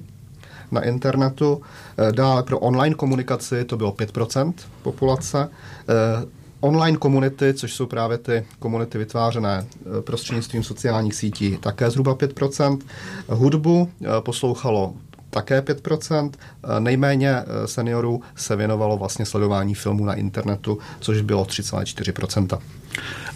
na 0.73 0.81
internetu. 0.85 1.63
Dále 2.11 2.43
pro 2.43 2.59
online 2.59 2.95
komunikaci 2.95 3.65
to 3.65 3.77
bylo 3.77 3.93
5% 3.93 4.53
populace. 4.83 5.49
Online 6.61 6.99
komunity, 6.99 7.55
což 7.55 7.75
jsou 7.75 7.87
právě 7.87 8.19
ty 8.19 8.47
komunity 8.59 8.99
vytvářené 8.99 9.67
eh, 9.99 10.03
prostřednictvím 10.03 10.63
sociálních 10.63 11.15
sítí, 11.15 11.57
také 11.57 11.91
zhruba 11.91 12.15
5%. 12.15 12.79
Hudbu 13.29 13.89
eh, 14.03 14.07
poslouchalo 14.21 14.95
také 15.31 15.61
5%. 15.61 16.31
Eh, 16.37 16.81
nejméně 16.81 17.45
seniorů 17.67 18.23
se 18.37 18.57
věnovalo 18.57 18.97
vlastně 18.97 19.27
sledování 19.27 19.75
filmů 19.75 20.05
na 20.05 20.15
internetu, 20.15 20.79
což 21.01 21.21
bylo 21.21 21.45
3,4%. 21.45 22.59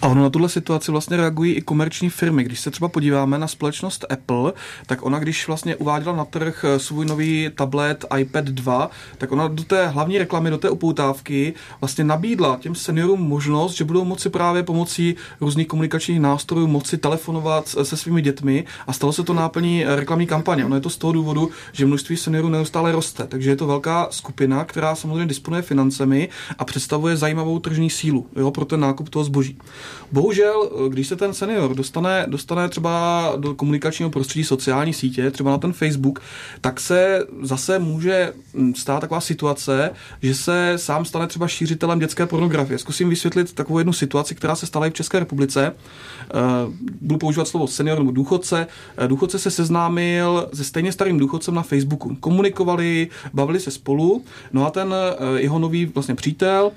A 0.02 0.08
ono 0.08 0.22
na 0.22 0.30
tuhle 0.30 0.48
situaci 0.48 0.90
vlastně 0.90 1.16
reagují 1.16 1.52
i 1.52 1.62
komerční 1.62 2.10
firmy. 2.10 2.44
Když 2.44 2.60
se 2.60 2.70
třeba 2.70 2.88
podíváme 2.88 3.38
na 3.38 3.46
společnost 3.46 4.04
Apple, 4.10 4.52
tak 4.86 5.02
ona, 5.02 5.18
když 5.18 5.46
vlastně 5.46 5.76
uváděla 5.76 6.16
na 6.16 6.24
trh 6.24 6.64
eh, 6.64 6.78
svůj 6.78 7.06
nový 7.06 7.50
tablet 7.54 8.04
iPad 8.18 8.44
2, 8.44 8.90
tak 9.18 9.32
ona 9.32 9.48
do 9.48 9.64
té 9.64 9.86
hlavní 9.86 10.18
reklamy, 10.18 10.50
do 10.50 10.58
té 10.58 10.70
upoutávky 10.70 11.54
vlastně 11.80 12.04
nabídla 12.04 12.56
těm 12.60 12.74
seniorům 12.74 13.20
možnost, 13.20 13.72
že 13.72 13.84
budou 13.84 14.04
moci 14.04 14.28
právě 14.28 14.62
pomocí 14.62 15.16
různých 15.40 15.66
komunikačních 15.66 16.20
nástrojů 16.20 16.66
moci 16.66 16.98
telefonovat 16.98 17.68
se 17.82 17.96
svými 17.96 18.22
dětmi 18.22 18.64
a 18.86 18.92
stalo 18.92 19.12
se 19.12 19.22
to 19.22 19.34
náplní 19.34 19.86
eh, 19.86 19.96
reklamní 19.96 20.26
kampaně. 20.26 20.64
Ono 20.64 20.74
je 20.74 20.80
to 20.80 20.90
z 20.90 20.96
toho 20.96 21.12
důvodu, 21.12 21.50
že 21.72 21.86
množství 21.86 22.16
seniorů 22.16 22.48
neustále 22.48 22.92
roste, 22.92 23.26
takže 23.26 23.50
je 23.50 23.56
to 23.56 23.66
velká 23.66 24.08
skupina, 24.10 24.64
která 24.64 24.94
samozřejmě 24.94 25.26
disponuje 25.26 25.62
financemi 25.62 26.28
a 26.58 26.64
představuje 26.64 27.16
zajímavou 27.16 27.58
tržní 27.58 27.90
sílu 27.90 28.26
jo, 28.36 28.50
pro 28.50 28.64
ten 28.64 28.80
nákup 28.80 29.08
toho 29.08 29.24
zboží. 29.24 29.53
Bohužel, 30.12 30.70
když 30.88 31.08
se 31.08 31.16
ten 31.16 31.34
senior 31.34 31.74
dostane, 31.74 32.26
dostane 32.28 32.68
třeba 32.68 33.32
do 33.36 33.54
komunikačního 33.54 34.10
prostředí 34.10 34.44
sociální 34.44 34.92
sítě, 34.92 35.30
třeba 35.30 35.50
na 35.50 35.58
ten 35.58 35.72
Facebook, 35.72 36.20
tak 36.60 36.80
se 36.80 37.26
zase 37.42 37.78
může 37.78 38.32
stát 38.76 39.00
taková 39.00 39.20
situace, 39.20 39.90
že 40.22 40.34
se 40.34 40.72
sám 40.76 41.04
stane 41.04 41.26
třeba 41.26 41.48
šířitelem 41.48 41.98
dětské 41.98 42.26
pornografie. 42.26 42.78
Zkusím 42.78 43.08
vysvětlit 43.08 43.52
takovou 43.52 43.78
jednu 43.78 43.92
situaci, 43.92 44.34
která 44.34 44.54
se 44.54 44.66
stala 44.66 44.86
i 44.86 44.90
v 44.90 44.94
České 44.94 45.18
republice. 45.18 45.72
Eh, 45.74 46.34
budu 47.00 47.18
používat 47.18 47.48
slovo 47.48 47.66
senior 47.66 47.98
nebo 47.98 48.10
důchodce. 48.10 48.66
Eh, 48.96 49.08
důchodce 49.08 49.38
se 49.38 49.50
seznámil 49.50 50.48
se 50.54 50.64
stejně 50.64 50.92
starým 50.92 51.18
důchodcem 51.18 51.54
na 51.54 51.62
Facebooku. 51.62 52.16
Komunikovali, 52.20 53.08
bavili 53.34 53.60
se 53.60 53.70
spolu, 53.70 54.24
no 54.52 54.66
a 54.66 54.70
ten 54.70 54.94
eh, 54.94 55.40
jeho 55.40 55.58
nový 55.58 55.86
vlastně 55.86 56.14
přítel 56.14 56.72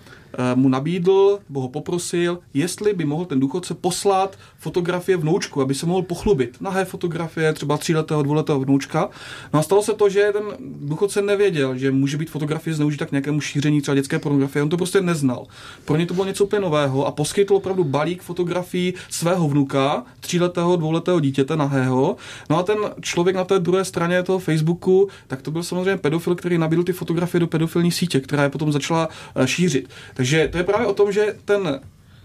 mu 0.55 0.69
nabídl, 0.69 1.39
nebo 1.49 1.61
ho 1.61 1.69
poprosil, 1.69 2.39
jestli 2.53 2.93
by 2.93 3.05
mohl 3.05 3.25
ten 3.25 3.39
důchodce 3.39 3.73
poslat 3.73 4.37
fotografie 4.59 5.17
vnoučku, 5.17 5.61
aby 5.61 5.75
se 5.75 5.85
mohl 5.85 6.01
pochlubit. 6.01 6.61
Nahé 6.61 6.85
fotografie, 6.85 7.53
třeba 7.53 7.77
tříletého, 7.77 8.23
dvouletého 8.23 8.59
vnoučka. 8.59 9.09
No 9.53 9.59
a 9.59 9.63
stalo 9.63 9.83
se 9.83 9.93
to, 9.93 10.09
že 10.09 10.29
ten 10.33 10.43
důchodce 10.59 11.21
nevěděl, 11.21 11.77
že 11.77 11.91
může 11.91 12.17
být 12.17 12.29
fotografie 12.29 12.73
zneužita 12.73 13.05
k 13.05 13.11
nějakému 13.11 13.41
šíření 13.41 13.81
třeba 13.81 13.95
dětské 13.95 14.19
pornografie. 14.19 14.63
On 14.63 14.69
to 14.69 14.77
prostě 14.77 15.01
neznal. 15.01 15.45
Pro 15.85 15.97
ně 15.97 16.05
to 16.05 16.13
bylo 16.13 16.25
něco 16.25 16.45
úplně 16.45 16.59
nového 16.59 17.05
a 17.05 17.11
poskytl 17.11 17.55
opravdu 17.55 17.83
balík 17.83 18.21
fotografií 18.21 18.93
svého 19.09 19.47
vnuka, 19.47 20.03
tříletého, 20.19 20.75
dvouletého 20.75 21.19
dítěte 21.19 21.55
nahého. 21.55 22.15
No 22.49 22.57
a 22.57 22.63
ten 22.63 22.77
člověk 23.01 23.35
na 23.35 23.43
té 23.43 23.59
druhé 23.59 23.85
straně 23.85 24.23
toho 24.23 24.39
Facebooku, 24.39 25.07
tak 25.27 25.41
to 25.41 25.51
byl 25.51 25.63
samozřejmě 25.63 25.97
pedofil, 25.97 26.35
který 26.35 26.57
nabídl 26.57 26.83
ty 26.83 26.93
fotografie 26.93 27.39
do 27.39 27.47
pedofilní 27.47 27.91
sítě, 27.91 28.19
která 28.19 28.43
je 28.43 28.49
potom 28.49 28.71
začala 28.71 29.09
eh, 29.35 29.47
šířit. 29.47 29.89
Takže 30.13 30.26
to 30.51 30.57
je 30.57 30.63
právě 30.63 30.87
o 30.87 30.93
tom, 30.93 31.11
že 31.11 31.35
ten 31.45 31.81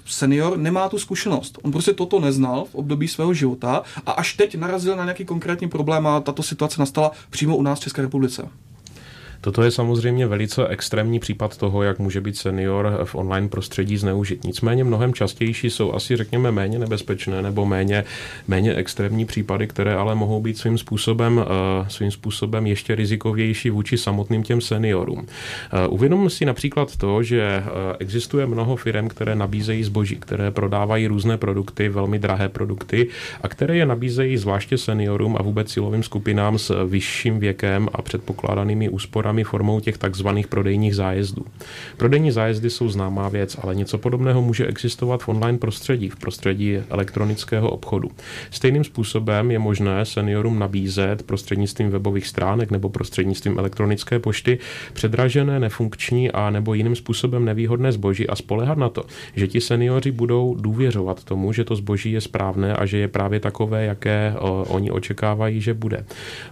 senior 0.07 0.59
nemá 0.59 0.89
tu 0.89 0.99
zkušenost. 0.99 1.59
On 1.63 1.73
prostě 1.73 1.93
toto 1.93 2.21
neznal 2.21 2.65
v 2.65 2.75
období 2.75 3.09
svého 3.09 3.35
života 3.35 3.83
a 4.07 4.13
až 4.13 4.35
teď 4.35 4.55
narazil 4.55 4.97
na 4.97 5.05
nějaký 5.05 5.25
konkrétní 5.25 5.69
problém 5.69 6.07
a 6.07 6.21
tato 6.21 6.43
situace 6.43 6.81
nastala 6.81 7.11
přímo 7.31 7.57
u 7.57 7.63
nás 7.63 7.79
v 7.79 7.83
České 7.83 8.03
republice. 8.03 8.49
Toto 9.45 9.63
je 9.63 9.71
samozřejmě 9.71 10.27
velice 10.27 10.69
extrémní 10.69 11.19
případ 11.19 11.57
toho, 11.57 11.83
jak 11.83 11.99
může 11.99 12.21
být 12.21 12.37
senior 12.37 13.01
v 13.05 13.15
online 13.15 13.49
prostředí 13.49 13.97
zneužit. 13.97 14.45
Nicméně 14.45 14.85
mnohem 14.85 15.15
častější 15.15 15.71
jsou 15.71 15.93
asi, 15.93 16.17
řekněme, 16.17 16.53
méně 16.53 16.79
nebezpečné 16.79 17.43
nebo 17.43 17.67
méně, 17.67 18.05
méně 18.49 18.75
extrémní 18.75 19.25
případy, 19.25 19.67
které 19.67 19.95
ale 19.95 20.15
mohou 20.15 20.41
být 20.41 20.59
svým 20.59 20.79
způsobem, 20.79 21.39
uh, 21.39 21.89
svým 21.89 22.11
způsobem 22.11 22.67
ještě 22.67 22.95
rizikovější 22.95 23.71
vůči 23.71 23.99
samotným 23.99 24.43
těm 24.43 24.61
seniorům. 24.61 25.19
Uh, 25.19 25.25
uvědomme 25.89 26.31
si 26.31 26.45
například 26.45 26.97
to, 26.97 27.23
že 27.23 27.63
uh, 27.67 27.73
existuje 27.99 28.47
mnoho 28.47 28.77
firm, 28.77 29.09
které 29.09 29.35
nabízejí 29.35 29.85
zboží, 29.85 30.17
které 30.17 30.51
prodávají 30.51 31.07
různé 31.07 31.37
produkty, 31.37 31.89
velmi 31.89 32.19
drahé 32.19 32.49
produkty 32.49 33.09
a 33.43 33.49
které 33.49 33.77
je 33.77 33.87
nabízejí 33.87 34.37
zvláště 34.37 34.79
seniorům 34.79 35.37
a 35.39 35.43
vůbec 35.43 35.73
cílovým 35.73 36.03
skupinám 36.03 36.59
s 36.59 36.85
vyšším 36.87 37.39
věkem 37.39 37.89
a 37.93 38.03
předpokládanými 38.03 38.89
úsporami 38.89 39.32
programy 39.33 39.45
formou 39.45 39.81
těch 39.81 39.99
takzvaných 39.99 40.47
prodejních 40.47 40.95
zájezdů. 40.95 41.45
Prodejní 41.97 42.31
zájezdy 42.31 42.71
jsou 42.71 42.89
známá 42.89 43.29
věc, 43.29 43.57
ale 43.63 43.75
něco 43.75 43.99
podobného 43.99 44.43
může 44.43 44.67
existovat 44.67 45.23
v 45.23 45.29
online 45.29 45.59
prostředí, 45.59 46.09
v 46.09 46.17
prostředí 46.17 46.79
elektronického 46.91 47.71
obchodu. 47.71 48.11
Stejným 48.51 48.85
způsobem 48.85 49.51
je 49.51 49.59
možné 49.59 50.05
seniorům 50.05 50.59
nabízet 50.59 51.23
prostřednictvím 51.23 51.91
webových 51.91 52.27
stránek 52.27 52.71
nebo 52.71 52.89
prostřednictvím 52.89 53.59
elektronické 53.59 54.19
pošty 54.19 54.59
předražené, 54.93 55.61
nefunkční 55.61 56.31
a 56.31 56.51
nebo 56.51 56.75
jiným 56.75 56.97
způsobem 56.97 57.45
nevýhodné 57.45 57.93
zboží 57.93 58.29
a 58.29 58.37
spolehat 58.37 58.79
na 58.79 58.89
to, 58.89 59.05
že 59.37 59.49
ti 59.49 59.61
seniori 59.61 60.11
budou 60.11 60.57
důvěřovat 60.61 61.25
tomu, 61.25 61.53
že 61.53 61.65
to 61.65 61.77
zboží 61.77 62.13
je 62.13 62.21
správné 62.21 62.75
a 62.77 62.87
že 62.87 62.99
je 62.99 63.09
právě 63.09 63.41
takové, 63.41 63.85
jaké 63.85 64.35
o, 64.39 64.65
oni 64.69 64.91
očekávají, 64.91 65.61
že 65.61 65.75
bude. 65.75 66.05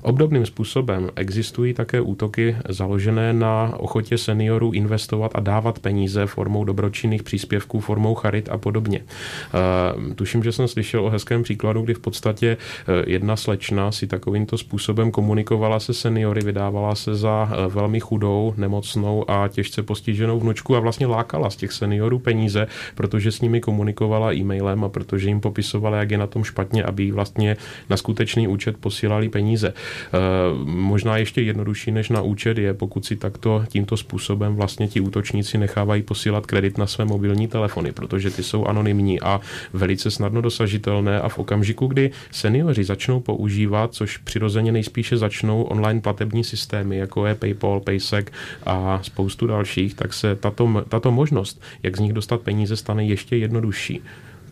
Obdobným 0.02 0.46
způsobem 0.46 1.10
existují 1.16 1.74
také 1.74 2.00
útoky 2.00 2.56
založené 2.72 3.32
na 3.32 3.72
ochotě 3.76 4.18
seniorů 4.18 4.72
investovat 4.72 5.30
a 5.34 5.40
dávat 5.40 5.78
peníze 5.78 6.26
formou 6.26 6.64
dobročinných 6.64 7.22
příspěvků, 7.22 7.80
formou 7.80 8.14
charit 8.14 8.48
a 8.48 8.58
podobně. 8.58 9.00
Eh, 9.00 10.14
tuším, 10.14 10.42
že 10.42 10.52
jsem 10.52 10.68
slyšel 10.68 11.04
o 11.04 11.10
hezkém 11.10 11.42
příkladu, 11.42 11.82
kdy 11.82 11.94
v 11.94 11.98
podstatě 11.98 12.56
eh, 12.56 13.04
jedna 13.06 13.36
slečna 13.36 13.92
si 13.92 14.06
takovýmto 14.06 14.58
způsobem 14.58 15.10
komunikovala 15.10 15.80
se 15.80 15.94
seniory, 15.94 16.40
vydávala 16.40 16.94
se 16.94 17.14
za 17.14 17.50
eh, 17.52 17.68
velmi 17.68 18.00
chudou, 18.00 18.54
nemocnou 18.56 19.30
a 19.30 19.48
těžce 19.48 19.82
postiženou 19.82 20.40
vnučku 20.40 20.76
a 20.76 20.80
vlastně 20.80 21.06
lákala 21.06 21.50
z 21.50 21.56
těch 21.56 21.72
seniorů 21.72 22.18
peníze, 22.18 22.66
protože 22.94 23.32
s 23.32 23.40
nimi 23.40 23.60
komunikovala 23.60 24.34
e-mailem 24.34 24.84
a 24.84 24.88
protože 24.88 25.28
jim 25.28 25.40
popisovala, 25.40 25.96
jak 25.96 26.10
je 26.10 26.18
na 26.18 26.26
tom 26.26 26.44
špatně, 26.44 26.84
aby 26.84 27.02
jí 27.02 27.12
vlastně 27.12 27.56
na 27.90 27.96
skutečný 27.96 28.48
účet 28.48 28.76
posílali 28.76 29.28
peníze. 29.28 29.72
Možná 30.64 31.16
ještě 31.16 31.42
jednodušší 31.42 31.90
než 31.90 32.08
na 32.08 32.22
účet 32.22 32.58
tragédie, 32.60 32.74
pokud 32.74 33.04
si 33.04 33.16
takto 33.16 33.64
tímto 33.68 33.96
způsobem 33.96 34.54
vlastně 34.56 34.88
ti 34.88 35.00
útočníci 35.00 35.58
nechávají 35.58 36.02
posílat 36.02 36.46
kredit 36.46 36.78
na 36.78 36.86
své 36.86 37.04
mobilní 37.04 37.48
telefony, 37.48 37.92
protože 37.92 38.30
ty 38.30 38.42
jsou 38.42 38.64
anonymní 38.66 39.20
a 39.20 39.40
velice 39.72 40.10
snadno 40.10 40.40
dosažitelné 40.40 41.20
a 41.20 41.28
v 41.28 41.38
okamžiku, 41.38 41.86
kdy 41.86 42.10
seniori 42.30 42.84
začnou 42.84 43.20
používat, 43.20 43.94
což 43.94 44.16
přirozeně 44.16 44.72
nejspíše 44.72 45.16
začnou 45.16 45.62
online 45.62 46.00
platební 46.00 46.44
systémy, 46.44 46.96
jako 46.96 47.26
je 47.26 47.34
PayPal, 47.34 47.80
Paysec 47.80 48.26
a 48.66 49.00
spoustu 49.02 49.46
dalších, 49.46 49.94
tak 49.94 50.12
se 50.12 50.36
tato, 50.36 50.84
tato 50.88 51.10
možnost, 51.10 51.60
jak 51.82 51.96
z 51.96 52.00
nich 52.00 52.12
dostat 52.12 52.40
peníze, 52.40 52.76
stane 52.76 53.04
ještě 53.04 53.36
jednodušší. 53.36 54.00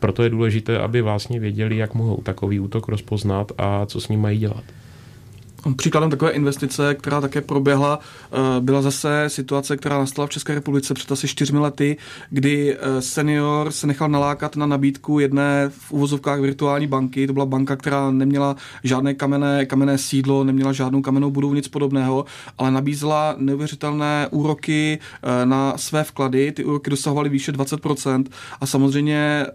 Proto 0.01 0.23
je 0.23 0.31
důležité, 0.31 0.79
aby 0.79 1.03
vlastně 1.03 1.41
věděli, 1.41 1.77
jak 1.77 1.95
mohou 1.95 2.23
takový 2.23 2.61
útok 2.61 2.89
rozpoznat 2.89 3.53
a 3.59 3.87
co 3.87 4.01
s 4.01 4.09
ním 4.09 4.21
mají 4.21 4.39
dělat. 4.39 4.78
Příkladem 5.77 6.11
takové 6.11 6.31
investice, 6.31 6.95
která 6.95 7.21
také 7.21 7.41
proběhla, 7.41 7.99
eh, 8.33 8.61
byla 8.61 8.83
zase 8.83 9.25
situace, 9.27 9.77
která 9.77 9.99
nastala 9.99 10.27
v 10.27 10.31
České 10.31 10.55
republice 10.55 10.95
před 10.95 11.13
asi 11.13 11.29
čtyřmi 11.29 11.59
lety, 11.59 11.97
kdy 12.31 12.77
eh, 12.77 13.03
senior 13.03 13.71
se 13.71 13.87
nechal 13.87 14.09
nalákat 14.09 14.57
na 14.57 14.67
nabídku 14.67 15.19
jedné 15.19 15.69
v 15.69 15.93
uvozovkách 15.93 16.41
virtuální 16.41 16.87
banky. 16.87 17.27
To 17.27 17.33
byla 17.33 17.47
banka, 17.47 17.77
která 17.77 18.11
neměla 18.11 18.57
žádné 18.85 19.15
kamenné, 19.15 19.67
kamenné 19.67 19.99
sídlo, 19.99 20.45
neměla 20.45 20.73
žádnou 20.73 21.03
kamennou 21.03 21.31
budovu, 21.31 21.55
nic 21.55 21.69
podobného, 21.69 22.25
ale 22.59 22.71
nabízela 22.71 23.35
neuvěřitelné 23.39 24.29
úroky 24.31 24.99
eh, 25.23 25.47
na 25.47 25.79
své 25.79 26.05
vklady. 26.05 26.53
Ty 26.53 26.65
úroky 26.65 26.91
dosahovaly 26.91 27.29
výše 27.29 27.53
20% 27.53 28.25
a 28.61 28.67
samozřejmě 28.67 29.47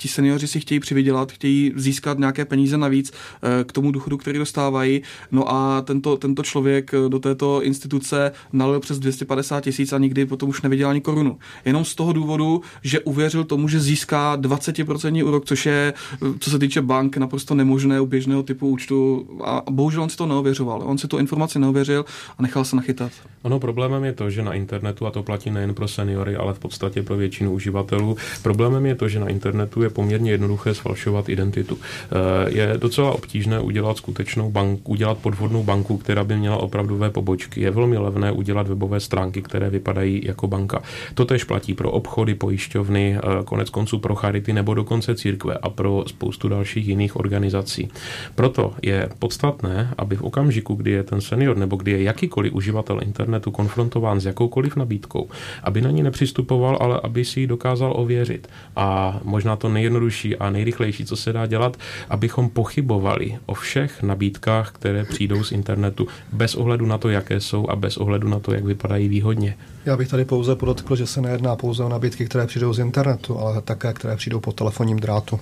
ti 0.00 0.08
seniori 0.08 0.46
si 0.46 0.60
chtějí 0.60 0.80
přivydělat, 0.80 1.32
chtějí 1.32 1.72
získat 1.76 2.18
nějaké 2.18 2.44
peníze 2.44 2.78
navíc 2.78 3.12
eh, 3.12 3.64
k 3.64 3.72
tomu 3.72 3.92
důchodu, 3.92 4.16
který 4.16 4.38
dostávají. 4.38 5.02
No 5.32 5.52
a 5.52 5.82
tento, 5.82 6.16
tento 6.16 6.42
člověk 6.42 6.94
eh, 6.94 7.08
do 7.08 7.18
této 7.18 7.62
instituce 7.62 8.32
nalil 8.52 8.80
přes 8.80 8.98
250 8.98 9.60
tisíc 9.60 9.92
a 9.92 9.98
nikdy 9.98 10.26
potom 10.26 10.48
už 10.48 10.62
neviděl 10.62 10.88
ani 10.88 11.00
korunu. 11.00 11.38
Jenom 11.64 11.84
z 11.84 11.94
toho 11.94 12.12
důvodu, 12.12 12.62
že 12.82 13.00
uvěřil 13.00 13.44
tomu, 13.44 13.68
že 13.68 13.80
získá 13.80 14.36
20% 14.36 15.26
úrok, 15.26 15.44
což 15.44 15.66
je, 15.66 15.94
eh, 16.14 16.26
co 16.40 16.50
se 16.50 16.58
týče 16.58 16.82
bank, 16.82 17.16
naprosto 17.16 17.54
nemožné 17.54 18.00
u 18.00 18.06
běžného 18.06 18.42
typu 18.42 18.68
účtu. 18.68 19.28
A 19.44 19.62
bohužel 19.70 20.02
on 20.02 20.08
si 20.08 20.16
to 20.16 20.26
neověřoval. 20.26 20.82
On 20.84 20.98
si 20.98 21.08
tu 21.08 21.18
informaci 21.18 21.58
neověřil 21.58 22.04
a 22.38 22.42
nechal 22.42 22.64
se 22.64 22.76
nachytat. 22.76 23.12
Ono 23.42 23.60
problémem 23.60 24.04
je 24.04 24.12
to, 24.12 24.30
že 24.30 24.42
na 24.42 24.52
internetu, 24.52 25.06
a 25.06 25.10
to 25.10 25.22
platí 25.22 25.50
nejen 25.50 25.74
pro 25.74 25.88
seniory, 25.88 26.36
ale 26.36 26.54
v 26.54 26.58
podstatě 26.58 27.02
pro 27.02 27.16
většinu 27.16 27.52
uživatelů, 27.52 28.16
problémem 28.42 28.86
je 28.86 28.94
to, 28.94 29.08
že 29.08 29.20
na 29.20 29.28
internetu 29.28 29.82
je 29.82 29.87
je 29.88 29.94
poměrně 29.94 30.30
jednoduché 30.30 30.74
sfalšovat 30.74 31.28
identitu. 31.28 31.78
Eh, 31.78 32.50
je 32.50 32.74
docela 32.76 33.12
obtížné 33.12 33.60
udělat 33.60 33.96
skutečnou 33.96 34.50
banku, 34.50 34.92
udělat 34.92 35.18
podvodnou 35.18 35.64
banku, 35.64 35.96
která 35.96 36.24
by 36.24 36.36
měla 36.36 36.56
opravdové 36.56 37.10
pobočky. 37.10 37.60
Je 37.60 37.70
velmi 37.70 37.98
levné 37.98 38.32
udělat 38.32 38.68
webové 38.68 39.00
stránky, 39.00 39.42
které 39.42 39.70
vypadají 39.70 40.20
jako 40.24 40.46
banka. 40.46 40.82
To 41.14 41.24
tež 41.24 41.44
platí 41.44 41.74
pro 41.74 41.90
obchody, 41.90 42.34
pojišťovny, 42.34 43.16
eh, 43.16 43.44
konec 43.44 43.70
konců 43.70 43.98
pro 43.98 44.14
charity 44.14 44.52
nebo 44.52 44.74
dokonce 44.74 45.14
církve 45.14 45.54
a 45.54 45.70
pro 45.70 46.04
spoustu 46.06 46.48
dalších 46.48 46.88
jiných 46.88 47.16
organizací. 47.16 47.88
Proto 48.34 48.74
je 48.82 49.08
podstatné, 49.18 49.94
aby 49.98 50.16
v 50.16 50.22
okamžiku, 50.22 50.74
kdy 50.74 50.90
je 50.90 51.02
ten 51.02 51.20
senior 51.20 51.56
nebo 51.56 51.76
kdy 51.76 51.90
je 51.90 52.02
jakýkoliv 52.02 52.52
uživatel 52.52 53.00
internetu 53.02 53.50
konfrontován 53.50 54.20
s 54.20 54.26
jakoukoliv 54.26 54.76
nabídkou, 54.76 55.28
aby 55.62 55.80
na 55.80 55.90
ní 55.90 56.02
nepřistupoval, 56.02 56.78
ale 56.80 57.00
aby 57.02 57.24
si 57.24 57.40
ji 57.40 57.46
dokázal 57.46 57.92
ověřit. 57.96 58.48
A 58.76 59.20
možná 59.24 59.56
to 59.56 59.68
nejjednodušší 59.78 60.36
a 60.36 60.50
nejrychlejší, 60.50 61.04
co 61.04 61.16
se 61.16 61.32
dá 61.32 61.46
dělat, 61.46 61.76
abychom 62.08 62.50
pochybovali 62.50 63.38
o 63.46 63.54
všech 63.54 64.02
nabídkách, 64.02 64.72
které 64.72 65.04
přijdou 65.04 65.44
z 65.44 65.52
internetu, 65.52 66.08
bez 66.32 66.54
ohledu 66.54 66.86
na 66.86 66.98
to, 66.98 67.08
jaké 67.08 67.40
jsou 67.40 67.70
a 67.70 67.76
bez 67.76 67.96
ohledu 67.96 68.28
na 68.28 68.38
to, 68.38 68.52
jak 68.52 68.64
vypadají 68.64 69.08
výhodně. 69.08 69.54
Já 69.88 69.96
bych 69.96 70.08
tady 70.08 70.24
pouze 70.24 70.56
podotkl, 70.56 70.96
že 70.96 71.06
se 71.06 71.20
nejedná 71.20 71.56
pouze 71.56 71.84
o 71.84 71.88
nabídky, 71.88 72.24
které 72.24 72.46
přijdou 72.46 72.72
z 72.72 72.78
internetu, 72.78 73.38
ale 73.38 73.62
také, 73.62 73.92
které 73.92 74.16
přijdou 74.16 74.40
po 74.40 74.52
telefonním 74.52 74.96
drátu. 74.96 75.40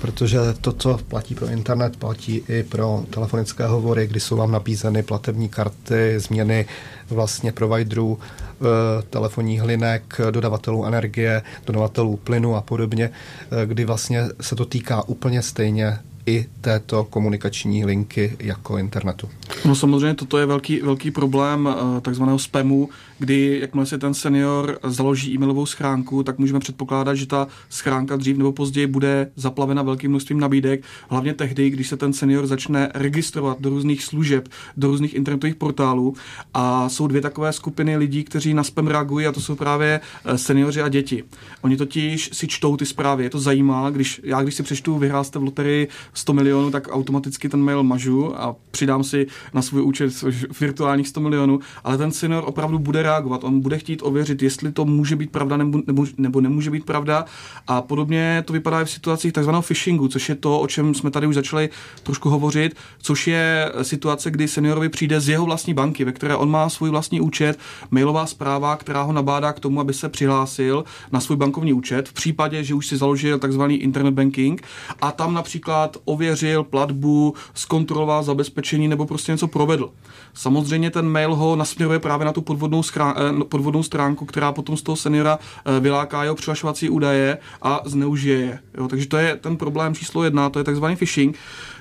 Protože 0.00 0.38
to, 0.60 0.72
co 0.72 0.98
platí 1.08 1.34
pro 1.34 1.46
internet, 1.46 1.96
platí 1.96 2.42
i 2.48 2.62
pro 2.62 3.04
telefonické 3.10 3.66
hovory, 3.66 4.06
kdy 4.06 4.20
jsou 4.20 4.36
vám 4.36 4.52
nabízeny 4.52 5.02
platební 5.02 5.48
karty, 5.48 6.14
změny 6.20 6.66
vlastně 7.10 7.52
providerů, 7.52 8.18
eh, 8.18 9.02
telefonních 9.10 9.62
linek, 9.62 10.20
dodavatelů 10.30 10.86
energie, 10.86 11.42
dodavatelů 11.66 12.16
plynu 12.16 12.56
a 12.56 12.60
podobně, 12.60 13.10
eh, 13.10 13.66
kdy 13.66 13.84
vlastně 13.84 14.24
se 14.40 14.56
to 14.56 14.64
týká 14.64 15.08
úplně 15.08 15.42
stejně 15.42 15.98
i 16.26 16.46
této 16.60 17.04
komunikační 17.04 17.84
linky 17.84 18.36
jako 18.38 18.78
internetu. 18.78 19.28
No 19.64 19.74
samozřejmě 19.74 20.14
toto 20.14 20.38
je 20.38 20.46
velký, 20.46 20.80
velký 20.80 21.10
problém 21.10 21.68
eh, 21.68 22.00
takzvaného 22.00 22.38
spamu, 22.38 22.88
kdy 23.18 23.58
jakmile 23.60 23.86
si 23.86 23.98
ten 23.98 24.14
senior 24.14 24.78
založí 24.84 25.34
e-mailovou 25.34 25.66
schránku, 25.66 26.22
tak 26.22 26.38
můžeme 26.38 26.60
předpokládat, 26.60 27.14
že 27.14 27.26
ta 27.26 27.48
schránka 27.68 28.16
dřív 28.16 28.36
nebo 28.36 28.52
později 28.52 28.86
bude 28.86 29.30
zaplavena 29.36 29.82
velkým 29.82 30.10
množstvím 30.10 30.40
nabídek, 30.40 30.84
hlavně 31.08 31.34
tehdy, 31.34 31.70
když 31.70 31.88
se 31.88 31.96
ten 31.96 32.12
senior 32.12 32.46
začne 32.46 32.90
registrovat 32.94 33.60
do 33.60 33.70
různých 33.70 34.04
služeb, 34.04 34.48
do 34.76 34.88
různých 34.88 35.14
internetových 35.14 35.54
portálů 35.54 36.14
a 36.54 36.88
jsou 36.88 37.06
dvě 37.06 37.20
takové 37.20 37.52
skupiny 37.52 37.96
lidí, 37.96 38.24
kteří 38.24 38.54
na 38.54 38.64
spam 38.64 38.86
reagují 38.86 39.26
a 39.26 39.32
to 39.32 39.40
jsou 39.40 39.54
právě 39.54 40.00
eh, 40.24 40.38
seniori 40.38 40.82
a 40.82 40.88
děti. 40.88 41.24
Oni 41.62 41.76
totiž 41.76 42.30
si 42.32 42.48
čtou 42.48 42.76
ty 42.76 42.86
zprávy, 42.86 43.24
je 43.24 43.30
to 43.30 43.38
zajímá, 43.38 43.90
když 43.90 44.20
já 44.24 44.42
když 44.42 44.54
si 44.54 44.62
přečtu, 44.62 44.98
vyhrál 44.98 45.24
jste 45.24 45.38
v 45.38 45.42
loterii 45.42 45.88
100 46.14 46.32
milionů, 46.32 46.70
tak 46.70 46.88
automaticky 46.90 47.48
ten 47.48 47.62
mail 47.62 47.82
mažu 47.82 48.40
a 48.40 48.56
přidám 48.70 49.04
si 49.04 49.26
na 49.54 49.62
svůj 49.62 49.82
účet 49.82 50.24
virtuálních 50.60 51.08
100 51.08 51.20
milionů, 51.20 51.60
ale 51.84 51.98
ten 51.98 52.12
senior 52.12 52.44
opravdu 52.46 52.78
bude 52.78 53.02
reagovat. 53.06 53.44
On 53.44 53.60
bude 53.60 53.78
chtít 53.78 54.02
ověřit, 54.02 54.42
jestli 54.42 54.72
to 54.72 54.84
může 54.84 55.16
být 55.16 55.30
pravda 55.30 55.56
nebo, 55.56 55.82
nebo, 55.86 56.06
nebo 56.18 56.40
nemůže 56.40 56.70
být 56.70 56.84
pravda. 56.84 57.24
A 57.66 57.82
podobně 57.82 58.42
to 58.46 58.52
vypadá 58.52 58.80
i 58.80 58.84
v 58.84 58.90
situacích 58.90 59.32
takzvaného 59.32 59.62
phishingu, 59.62 60.08
což 60.08 60.28
je 60.28 60.34
to, 60.34 60.60
o 60.60 60.66
čem 60.66 60.94
jsme 60.94 61.10
tady 61.10 61.26
už 61.26 61.34
začali 61.34 61.68
trošku 62.02 62.28
hovořit, 62.28 62.76
což 63.02 63.26
je 63.26 63.72
situace, 63.82 64.30
kdy 64.30 64.48
seniorovi 64.48 64.88
přijde 64.88 65.20
z 65.20 65.28
jeho 65.28 65.44
vlastní 65.44 65.74
banky, 65.74 66.04
ve 66.04 66.12
které 66.12 66.36
on 66.36 66.50
má 66.50 66.68
svůj 66.68 66.90
vlastní 66.90 67.20
účet, 67.20 67.58
mailová 67.90 68.26
zpráva, 68.26 68.76
která 68.76 69.02
ho 69.02 69.12
nabádá 69.12 69.52
k 69.52 69.60
tomu, 69.60 69.80
aby 69.80 69.94
se 69.94 70.08
přihlásil 70.08 70.84
na 71.12 71.20
svůj 71.20 71.36
bankovní 71.36 71.72
účet, 71.72 72.08
v 72.08 72.12
případě, 72.12 72.64
že 72.64 72.74
už 72.74 72.86
si 72.86 72.96
založil 72.96 73.38
takzvaný 73.38 73.76
internet 73.76 74.14
banking 74.14 74.62
a 75.00 75.12
tam 75.12 75.34
například 75.34 75.96
ověřil 76.04 76.64
platbu, 76.64 77.34
zkontroloval 77.54 78.22
zabezpečení 78.22 78.88
nebo 78.88 79.06
prostě 79.06 79.32
něco 79.32 79.48
provedl. 79.48 79.90
Samozřejmě 80.34 80.90
ten 80.90 81.08
mail 81.08 81.34
ho 81.34 81.56
nasměruje 81.56 81.98
právě 81.98 82.24
na 82.24 82.32
tu 82.32 82.42
podvodnou, 82.42 82.82
schrán, 82.82 82.95
eh, 82.96 83.44
podvodnou 83.44 83.82
stránku, 83.82 84.24
která 84.24 84.52
potom 84.52 84.76
z 84.76 84.82
toho 84.82 84.96
seniora 84.96 85.38
eh, 85.38 85.80
vyláká 85.80 86.22
jeho 86.22 86.34
přihlašovací 86.34 86.90
údaje 86.90 87.38
a 87.62 87.80
zneužije 87.84 88.38
je. 88.38 88.58
Jo, 88.78 88.88
takže 88.88 89.06
to 89.06 89.16
je 89.16 89.36
ten 89.36 89.56
problém 89.56 89.94
číslo 89.94 90.24
jedna, 90.24 90.50
to 90.50 90.58
je 90.58 90.64
takzvaný 90.64 90.96
phishing. 90.96 91.36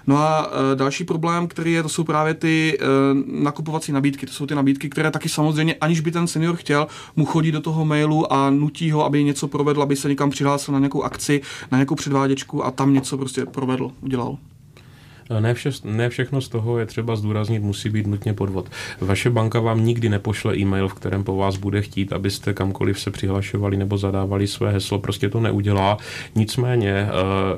No 0.08 0.18
a 0.18 0.50
e, 0.72 0.76
další 0.76 1.04
problém, 1.04 1.48
který 1.48 1.74
je, 1.74 1.84
to 1.84 1.90
jsou 1.90 2.04
právě 2.04 2.34
ty 2.34 2.78
nakupovací 3.26 3.92
nabídky. 3.92 4.26
To 4.26 4.34
jsou 4.34 4.46
ty 4.46 4.56
nabídky, 4.56 4.90
které 4.90 5.12
taky 5.12 5.30
samozřejmě, 5.30 5.76
aniž 5.82 6.00
by 6.00 6.12
ten 6.12 6.28
senior 6.28 6.56
chtěl, 6.56 6.88
mu 7.16 7.26
chodí 7.26 7.52
do 7.52 7.62
toho 7.62 7.86
mailu 7.86 8.34
a 8.34 8.50
nutí 8.50 8.92
ho, 8.92 9.06
aby 9.06 9.24
něco 9.24 9.48
provedl, 9.48 9.82
aby 9.82 9.96
se 9.96 10.10
někam 10.10 10.30
přihlásil 10.30 10.74
na 10.74 10.80
nějakou 10.80 11.04
akci, 11.04 11.42
na 11.72 11.78
nějakou 11.78 11.96
předváděčku 11.96 12.66
a 12.66 12.72
tam 12.72 12.94
něco 12.94 13.18
prostě 13.18 13.46
provedl, 13.46 13.92
udělal. 14.02 14.38
Ne, 15.40 15.54
vše, 15.54 15.70
ne 15.84 16.10
všechno 16.10 16.42
z 16.42 16.50
toho 16.50 16.80
je 16.80 16.86
třeba 16.86 17.16
zdůraznit, 17.16 17.64
musí 17.64 17.90
být 17.90 18.08
nutně 18.08 18.34
podvod. 18.34 18.70
Vaše 19.02 19.30
banka 19.30 19.60
vám 19.60 19.86
nikdy 19.86 20.10
nepošle 20.10 20.58
e-mail, 20.58 20.88
v 20.88 20.94
kterém 20.94 21.24
po 21.24 21.36
vás 21.36 21.58
bude 21.58 21.82
chtít, 21.82 22.14
abyste 22.14 22.54
kamkoliv 22.54 23.00
se 23.00 23.12
přihlašovali 23.12 23.78
nebo 23.78 23.98
zadávali 23.98 24.48
své 24.48 24.72
heslo, 24.72 25.00
prostě 25.00 25.30
to 25.30 25.40
neudělá. 25.40 25.98
Nicméně 26.36 26.92
eh, 26.92 27.08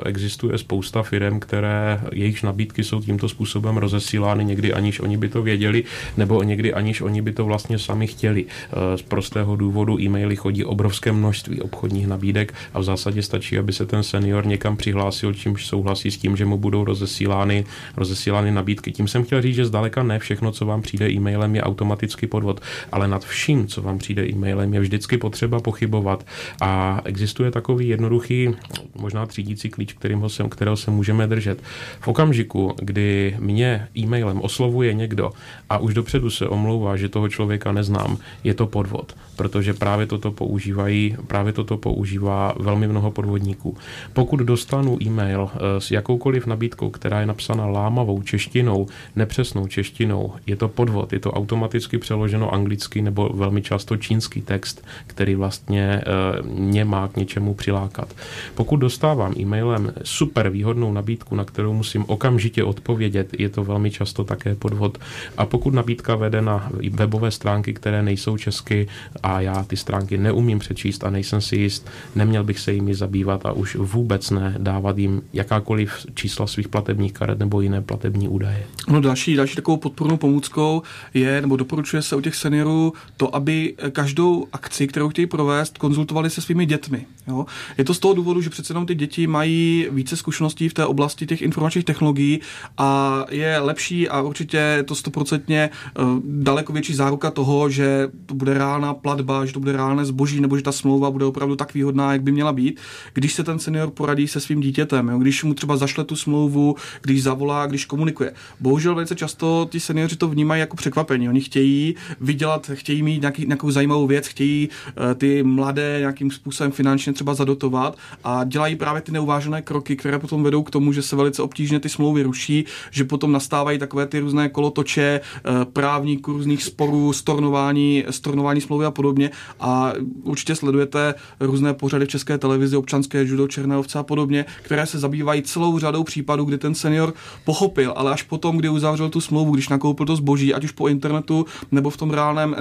existuje 0.05 0.57
spousta 0.57 1.03
firm, 1.03 1.39
které 1.39 2.01
jejichž 2.11 2.41
nabídky 2.41 2.83
jsou 2.83 3.01
tímto 3.01 3.29
způsobem 3.29 3.77
rozesílány 3.77 4.45
někdy 4.45 4.73
aniž 4.73 4.99
oni 4.99 5.17
by 5.17 5.29
to 5.29 5.41
věděli, 5.41 5.83
nebo 6.17 6.43
někdy 6.43 6.73
aniž 6.73 7.01
oni 7.01 7.21
by 7.21 7.31
to 7.31 7.45
vlastně 7.45 7.79
sami 7.79 8.07
chtěli. 8.07 8.45
Eh, 8.45 8.97
z 8.97 9.01
prostého 9.01 9.55
důvodu 9.55 9.99
e-maily 9.99 10.35
chodí 10.35 10.65
obrovské 10.65 11.11
množství 11.11 11.61
obchodních 11.61 12.07
nabídek 12.07 12.53
a 12.73 12.79
v 12.79 12.83
zásadě 12.83 13.23
stačí, 13.23 13.57
aby 13.57 13.73
se 13.73 13.85
ten 13.85 14.03
senior 14.03 14.45
někam 14.45 14.77
přihlásil, 14.77 15.33
čímž 15.33 15.65
souhlasí 15.65 16.11
s 16.11 16.17
tím, 16.17 16.37
že 16.37 16.45
mu 16.45 16.57
budou 16.57 16.83
rozesílány 16.83 17.56
rozesílány, 17.97 18.51
nabídky. 18.51 18.91
Tím 18.91 19.07
jsem 19.07 19.23
chtěl 19.23 19.41
říct, 19.41 19.55
že 19.55 19.65
zdaleka 19.65 20.03
ne 20.03 20.19
všechno, 20.19 20.51
co 20.51 20.65
vám 20.65 20.81
přijde 20.81 21.09
e-mailem, 21.11 21.55
je 21.55 21.63
automaticky 21.63 22.27
podvod, 22.27 22.61
ale 22.91 23.07
nad 23.07 23.25
vším, 23.25 23.67
co 23.67 23.81
vám 23.81 23.97
přijde 23.97 24.27
e-mailem, 24.27 24.73
je 24.73 24.79
vždycky 24.79 25.17
potřeba 25.17 25.59
pochybovat. 25.59 26.25
A 26.61 27.01
existuje 27.05 27.51
takový 27.51 27.87
jednoduchý, 27.87 28.49
možná 28.95 29.25
třídící 29.25 29.69
klíč, 29.69 29.93
kterým 29.93 30.29
se, 30.29 30.43
kterého 30.49 30.77
se 30.77 30.91
můžeme 30.91 31.27
držet. 31.27 31.61
V 31.99 32.07
okamžiku, 32.07 32.75
kdy 32.81 33.35
mě 33.39 33.87
e-mailem 33.97 34.41
oslovuje 34.41 34.93
někdo 34.93 35.31
a 35.69 35.77
už 35.77 35.93
dopředu 35.93 36.29
se 36.29 36.47
omlouvá, 36.47 36.97
že 36.97 37.09
toho 37.09 37.29
člověka 37.29 37.71
neznám, 37.71 38.17
je 38.43 38.53
to 38.53 38.67
podvod, 38.67 39.15
protože 39.35 39.73
právě 39.73 40.05
toto 40.05 40.31
používají, 40.31 41.17
právě 41.27 41.53
toto 41.53 41.77
používá 41.77 42.53
velmi 42.59 42.87
mnoho 42.87 43.11
podvodníků. 43.11 43.77
Pokud 44.13 44.39
dostanu 44.39 44.97
e-mail 45.01 45.49
eh, 45.53 45.81
s 45.81 45.91
jakoukoliv 45.91 46.47
nabídkou, 46.47 46.89
která 46.89 47.19
je 47.19 47.25
napsána 47.25 47.46
napsaná 47.47 47.65
lámavou 47.65 48.21
češtinou, 48.21 48.87
nepřesnou 49.15 49.67
češtinou, 49.67 50.33
je 50.47 50.55
to 50.55 50.67
podvod, 50.67 51.13
je 51.13 51.19
to 51.19 51.31
automaticky 51.31 51.97
přeloženo 51.97 52.53
anglicky 52.53 53.01
nebo 53.01 53.29
velmi 53.29 53.61
často 53.61 53.97
čínský 53.97 54.41
text, 54.41 54.83
který 55.07 55.35
vlastně 55.35 55.83
e, 55.83 56.03
mě 56.43 56.85
má 56.85 57.07
k 57.07 57.17
něčemu 57.17 57.53
přilákat. 57.53 58.13
Pokud 58.55 58.77
dostávám 58.77 59.33
e-mailem 59.39 59.93
super 60.03 60.49
výhodnou 60.49 60.91
nabídku, 60.93 61.35
na 61.35 61.45
kterou 61.45 61.73
musím 61.73 62.05
okamžitě 62.07 62.63
odpovědět, 62.63 63.39
je 63.39 63.49
to 63.49 63.63
velmi 63.63 63.91
často 63.91 64.23
také 64.23 64.55
podvod. 64.55 64.97
A 65.37 65.45
pokud 65.45 65.73
nabídka 65.73 66.15
vede 66.15 66.41
na 66.41 66.71
webové 66.91 67.31
stránky, 67.31 67.73
které 67.73 68.03
nejsou 68.03 68.37
česky 68.37 68.87
a 69.23 69.41
já 69.41 69.63
ty 69.63 69.77
stránky 69.77 70.17
neumím 70.17 70.59
přečíst 70.59 71.03
a 71.03 71.09
nejsem 71.09 71.41
si 71.41 71.55
jist, 71.55 71.87
neměl 72.15 72.43
bych 72.43 72.59
se 72.59 72.73
jimi 72.73 72.95
zabývat 72.95 73.45
a 73.45 73.51
už 73.51 73.75
vůbec 73.75 74.31
ne 74.31 74.55
dávat 74.57 74.97
jim 74.97 75.21
jakákoliv 75.33 76.05
čísla 76.13 76.47
svých 76.47 76.67
platebních 76.67 77.13
karet 77.13 77.36
nebo 77.37 77.61
jiné 77.61 77.81
platební 77.81 78.27
údaje. 78.27 78.67
No 78.89 79.01
další, 79.01 79.35
další 79.35 79.55
takovou 79.55 79.77
podpornou 79.77 80.17
pomůckou 80.17 80.81
je, 81.13 81.41
nebo 81.41 81.55
doporučuje 81.57 82.01
se 82.01 82.15
u 82.15 82.21
těch 82.21 82.35
seniorů 82.35 82.93
to, 83.17 83.35
aby 83.35 83.75
každou 83.91 84.47
akci, 84.53 84.87
kterou 84.87 85.09
chtějí 85.09 85.27
provést, 85.27 85.77
konzultovali 85.77 86.29
se 86.29 86.41
svými 86.41 86.65
dětmi. 86.65 87.05
Jo? 87.27 87.45
Je 87.77 87.83
to 87.83 87.93
z 87.93 87.99
toho 87.99 88.13
důvodu, 88.13 88.41
že 88.41 88.49
přece 88.49 88.71
jenom 88.71 88.85
ty 88.85 88.95
děti 88.95 89.27
mají 89.27 89.87
více 89.91 90.17
zkušeností 90.17 90.69
v 90.69 90.73
té 90.73 90.85
oblasti 90.85 91.25
těch 91.25 91.41
informačních 91.41 91.85
technologií 91.85 92.39
a 92.77 93.25
je 93.29 93.59
lepší 93.59 94.09
a 94.09 94.21
určitě 94.21 94.83
to 94.87 94.95
stoprocentně 94.95 95.69
eh, 95.69 96.01
daleko 96.23 96.73
větší 96.73 96.93
záruka 96.93 97.31
toho, 97.31 97.69
že 97.69 98.07
to 98.25 98.35
bude 98.35 98.53
reálná 98.53 98.93
platba, 98.93 99.45
že 99.45 99.53
to 99.53 99.59
bude 99.59 99.71
reálné 99.71 100.05
zboží 100.05 100.41
nebo 100.41 100.57
že 100.57 100.63
ta 100.63 100.71
smlouva 100.71 101.11
bude 101.11 101.25
opravdu 101.25 101.55
tak 101.55 101.73
výhodná, 101.73 102.13
jak 102.13 102.21
by 102.21 102.31
měla 102.31 102.53
být, 102.53 102.79
když 103.13 103.33
se 103.33 103.43
ten 103.43 103.59
senior 103.59 103.91
poradí 103.91 104.27
se 104.27 104.39
svým 104.39 104.59
dítětem, 104.59 105.09
jo? 105.09 105.17
když 105.17 105.43
mu 105.43 105.53
třeba 105.53 105.77
zašle 105.77 106.03
tu 106.03 106.15
smlouvu, 106.15 106.75
když 107.01 107.23
zavolá, 107.27 107.65
když 107.65 107.85
komunikuje. 107.85 108.33
Bohužel 108.59 108.95
velice 108.95 109.15
často 109.15 109.67
ti 109.71 109.79
seniori 109.79 110.15
to 110.15 110.27
vnímají 110.27 110.59
jako 110.59 110.75
překvapení. 110.77 111.29
Oni 111.29 111.41
chtějí 111.41 111.95
vydělat, 112.21 112.71
chtějí 112.73 113.03
mít 113.03 113.21
nějaký, 113.21 113.45
nějakou 113.45 113.71
zajímavou 113.71 114.07
věc, 114.07 114.27
chtějí 114.27 114.69
uh, 114.69 115.13
ty 115.13 115.43
mladé 115.43 115.97
nějakým 115.99 116.31
způsobem 116.31 116.71
finančně 116.71 117.13
třeba 117.13 117.33
zadotovat 117.33 117.97
a 118.23 118.43
dělají 118.43 118.75
právě 118.75 119.01
ty 119.01 119.11
neuvážené 119.11 119.61
kroky, 119.61 119.95
které 119.95 120.19
potom 120.19 120.43
vedou 120.43 120.63
k 120.63 120.71
tomu, 120.71 120.93
že 120.93 121.01
se 121.01 121.15
velice 121.15 121.41
obtížně 121.41 121.79
ty 121.79 121.89
smlouvy 121.89 122.23
ruší, 122.23 122.65
že 122.91 123.03
potom 123.03 123.31
nastávají 123.31 123.79
takové 123.79 124.07
ty 124.07 124.19
různé 124.19 124.49
kolotoče 124.49 125.19
uh, 125.19 125.65
právníků, 125.65 126.31
různých 126.31 126.63
sporů, 126.63 127.13
stornování, 127.13 128.05
stornování 128.09 128.61
smlouvy 128.61 128.85
a 128.85 128.91
podobně. 128.91 129.31
A 129.59 129.93
určitě 130.23 130.55
sledujete 130.55 131.13
různé 131.39 131.73
pořady 131.73 132.05
v 132.05 132.09
české 132.09 132.37
televizi, 132.37 132.77
občanské 132.77 133.23
judo, 133.23 133.47
černé 133.47 133.77
ovce 133.77 133.99
a 133.99 134.03
podobně, 134.03 134.45
které 134.63 134.85
se 134.85 134.99
zabývají 134.99 135.41
celou 135.41 135.79
řadou 135.79 136.03
případů, 136.03 136.45
kdy 136.45 136.57
ten 136.57 136.75
senior 136.75 137.13
pochopil, 137.45 137.93
ale 137.95 138.11
až 138.11 138.23
potom, 138.23 138.57
kdy 138.57 138.69
uzavřel 138.69 139.09
tu 139.09 139.21
smlouvu, 139.21 139.51
když 139.51 139.69
nakoupil 139.69 140.05
to 140.05 140.15
zboží, 140.15 140.53
ať 140.53 140.63
už 140.63 140.71
po 140.71 140.87
internetu 140.87 141.45
nebo 141.71 141.89
v 141.89 141.97
tom 141.97 142.11
reálném, 142.11 142.55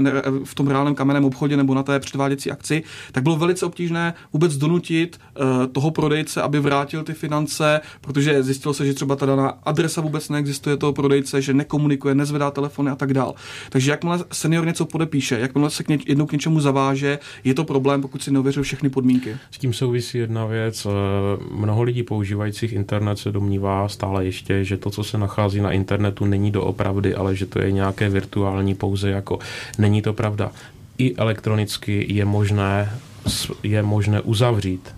v 0.44 0.54
tom 0.54 0.68
reálném 0.68 0.94
kamenném 0.94 1.24
obchodě 1.24 1.56
nebo 1.56 1.74
na 1.74 1.82
té 1.82 2.00
předváděcí 2.00 2.50
akci, 2.50 2.82
tak 3.12 3.22
bylo 3.22 3.36
velice 3.36 3.66
obtížné 3.66 4.14
vůbec 4.32 4.56
donutit 4.56 5.20
uh, 5.40 5.66
toho 5.66 5.90
prodejce, 5.90 6.42
aby 6.42 6.60
vrátil 6.60 7.02
ty 7.02 7.12
finance, 7.14 7.80
protože 8.00 8.42
zjistilo 8.42 8.74
se, 8.74 8.86
že 8.86 8.94
třeba 8.94 9.16
ta 9.16 9.26
daná 9.26 9.48
adresa 9.48 10.00
vůbec 10.00 10.28
neexistuje 10.28 10.76
toho 10.76 10.92
prodejce, 10.92 11.42
že 11.42 11.54
nekomunikuje, 11.54 12.14
nezvedá 12.14 12.50
telefony 12.50 12.90
a 12.90 12.96
tak 12.96 13.14
dál. 13.14 13.34
Takže 13.70 13.90
jakmile 13.90 14.24
senior 14.32 14.66
něco 14.66 14.86
podepíše, 14.86 15.38
jakmile 15.38 15.70
se 15.70 15.82
k 15.82 15.88
ně, 15.88 15.98
jednou 16.06 16.26
k 16.26 16.32
něčemu 16.32 16.60
zaváže, 16.60 17.18
je 17.44 17.54
to 17.54 17.64
problém, 17.64 18.02
pokud 18.02 18.22
si 18.22 18.30
neuvěřil 18.30 18.62
všechny 18.62 18.90
podmínky. 18.90 19.36
S 19.50 19.58
tím 19.58 19.72
souvisí 19.72 20.18
jedna 20.18 20.46
věc. 20.46 20.86
Eh, 20.86 20.90
mnoho 21.50 21.82
lidí 21.82 22.02
používajících 22.02 22.72
internet 22.72 23.18
se 23.18 23.32
domnívá 23.32 23.88
stále 23.88 24.24
ještě, 24.24 24.35
že 24.64 24.76
to, 24.76 24.90
co 24.90 25.04
se 25.04 25.18
nachází 25.18 25.60
na 25.60 25.72
internetu, 25.72 26.24
není 26.24 26.50
doopravdy, 26.50 27.14
ale 27.14 27.36
že 27.36 27.46
to 27.46 27.58
je 27.58 27.72
nějaké 27.72 28.08
virtuální 28.08 28.74
pouze 28.74 29.10
jako. 29.10 29.38
Není 29.78 30.02
to 30.02 30.12
pravda. 30.12 30.52
I 30.98 31.16
elektronicky 31.16 32.06
je 32.08 32.24
možné, 32.24 32.92
je 33.62 33.82
možné 33.82 34.20
uzavřít 34.20 34.94